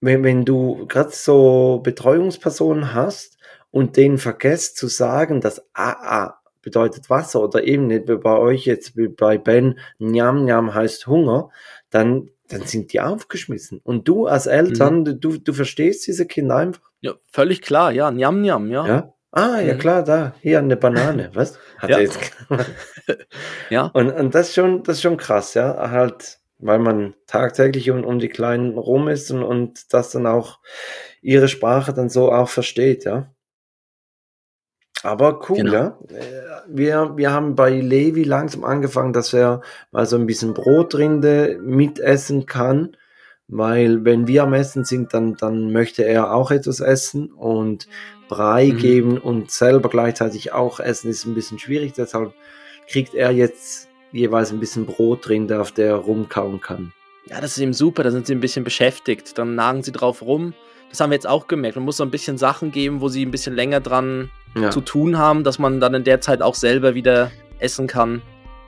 [0.00, 3.38] wenn, wenn du gerade so Betreuungspersonen hast
[3.70, 8.66] und denen vergesst zu sagen, dass ah bedeutet Wasser oder eben nicht wie bei euch
[8.66, 11.50] jetzt wie bei Ben, Njam Njam heißt Hunger,
[11.90, 13.80] dann, dann sind die aufgeschmissen.
[13.82, 15.20] Und du als Eltern, Mhm.
[15.20, 16.82] du, du verstehst diese Kinder einfach.
[17.00, 18.86] Ja, völlig klar, ja, Njam Njam, ja.
[18.86, 19.12] Ja?
[19.32, 19.78] Ah, ja Mhm.
[19.78, 21.58] klar, da, hier eine Banane, was?
[21.78, 21.98] Hat Ja.
[21.98, 22.18] jetzt
[23.70, 25.90] Ja, Und, und das ist schon, das ist schon krass, ja.
[25.90, 30.58] Halt, weil man tagtäglich um, um die Kleinen rum ist und, und das dann auch
[31.20, 33.30] ihre Sprache dann so auch versteht, ja.
[35.02, 35.72] Aber cool, Genau.
[35.72, 35.98] ja.
[36.10, 36.22] Äh,
[36.68, 39.60] Wir, wir haben bei Levi langsam angefangen, dass er
[39.92, 42.96] mal so ein bisschen Brotrinde mitessen kann.
[43.48, 47.86] Weil wenn wir am Essen sind, dann, dann möchte er auch etwas essen und
[48.28, 48.76] Brei Mhm.
[48.78, 51.92] geben und selber gleichzeitig auch essen ist ein bisschen schwierig.
[51.92, 52.32] Deshalb
[52.90, 56.92] kriegt er jetzt jeweils ein bisschen Brotrinde, auf der er rumkauen kann.
[57.28, 60.22] ja, das ist eben super, da sind sie ein bisschen beschäftigt, dann nagen sie drauf
[60.22, 60.54] rum.
[60.90, 61.76] Das haben wir jetzt auch gemerkt.
[61.76, 64.70] Man muss so ein bisschen Sachen geben, wo sie ein bisschen länger dran Ja.
[64.70, 68.22] zu tun haben, dass man dann in der Zeit auch selber wieder essen kann.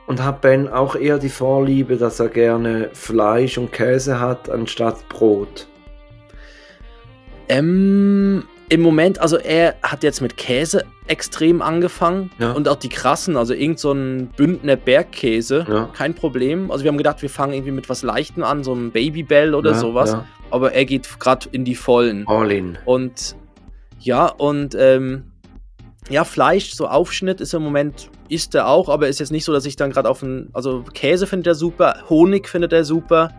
[0.06, 5.06] Und hat Ben auch eher die Vorliebe, dass er gerne Fleisch und Käse hat, anstatt
[5.08, 5.66] Brot?
[7.48, 12.52] Ähm, Im Moment, also er hat jetzt mit Käse extrem angefangen Ja.
[12.52, 15.88] und auch die krassen, also irgend so ein Bündner Bergkäse, Ja.
[15.94, 16.70] kein Problem.
[16.70, 19.70] Also wir haben gedacht, wir fangen irgendwie mit was Leichtem an, so einem Babybell oder
[19.72, 20.16] ja, sowas,
[20.50, 22.26] aber er geht gerade in die Vollen.
[22.28, 22.76] All in.
[22.84, 23.36] Und
[24.00, 25.32] ja, und ähm,
[26.10, 29.52] ja, Fleisch, so Aufschnitt ist im Moment, isst er auch, aber ist jetzt nicht so,
[29.54, 33.30] dass ich dann gerade auf ein, also Käse findet er super, Honig findet er super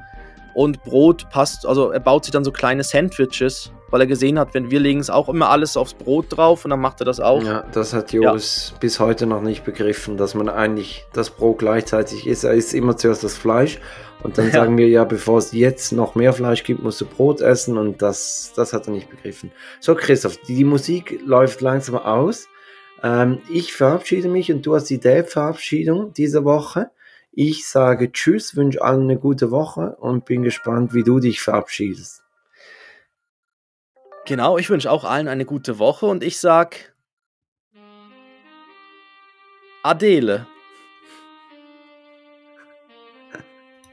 [0.55, 4.53] und Brot passt, also er baut sich dann so kleine Sandwiches, weil er gesehen hat,
[4.53, 7.19] wenn wir legen es auch immer alles aufs Brot drauf und dann macht er das
[7.19, 7.43] auch.
[7.43, 12.27] Ja, das hat Joris bis heute noch nicht begriffen, dass man eigentlich das Brot gleichzeitig
[12.27, 12.43] isst.
[12.43, 13.79] Er isst immer zuerst das Fleisch
[14.23, 14.51] und dann Ja.
[14.51, 18.01] sagen wir ja, bevor es jetzt noch mehr Fleisch gibt, musst du Brot essen und
[18.01, 19.51] das, das hat er nicht begriffen.
[19.79, 22.47] So, Christoph, die, die Musik läuft langsam aus.
[23.01, 26.89] Ähm, ich verabschiede mich und du hast die Dave-Verabschiedung diese Woche.
[27.31, 32.23] Ich sage Tschüss, wünsche allen eine gute Woche und bin gespannt, wie du dich verabschiedest.
[34.29, 36.93] Genau, ich wünsche auch allen eine gute Woche und ich sag
[39.81, 40.45] Adele.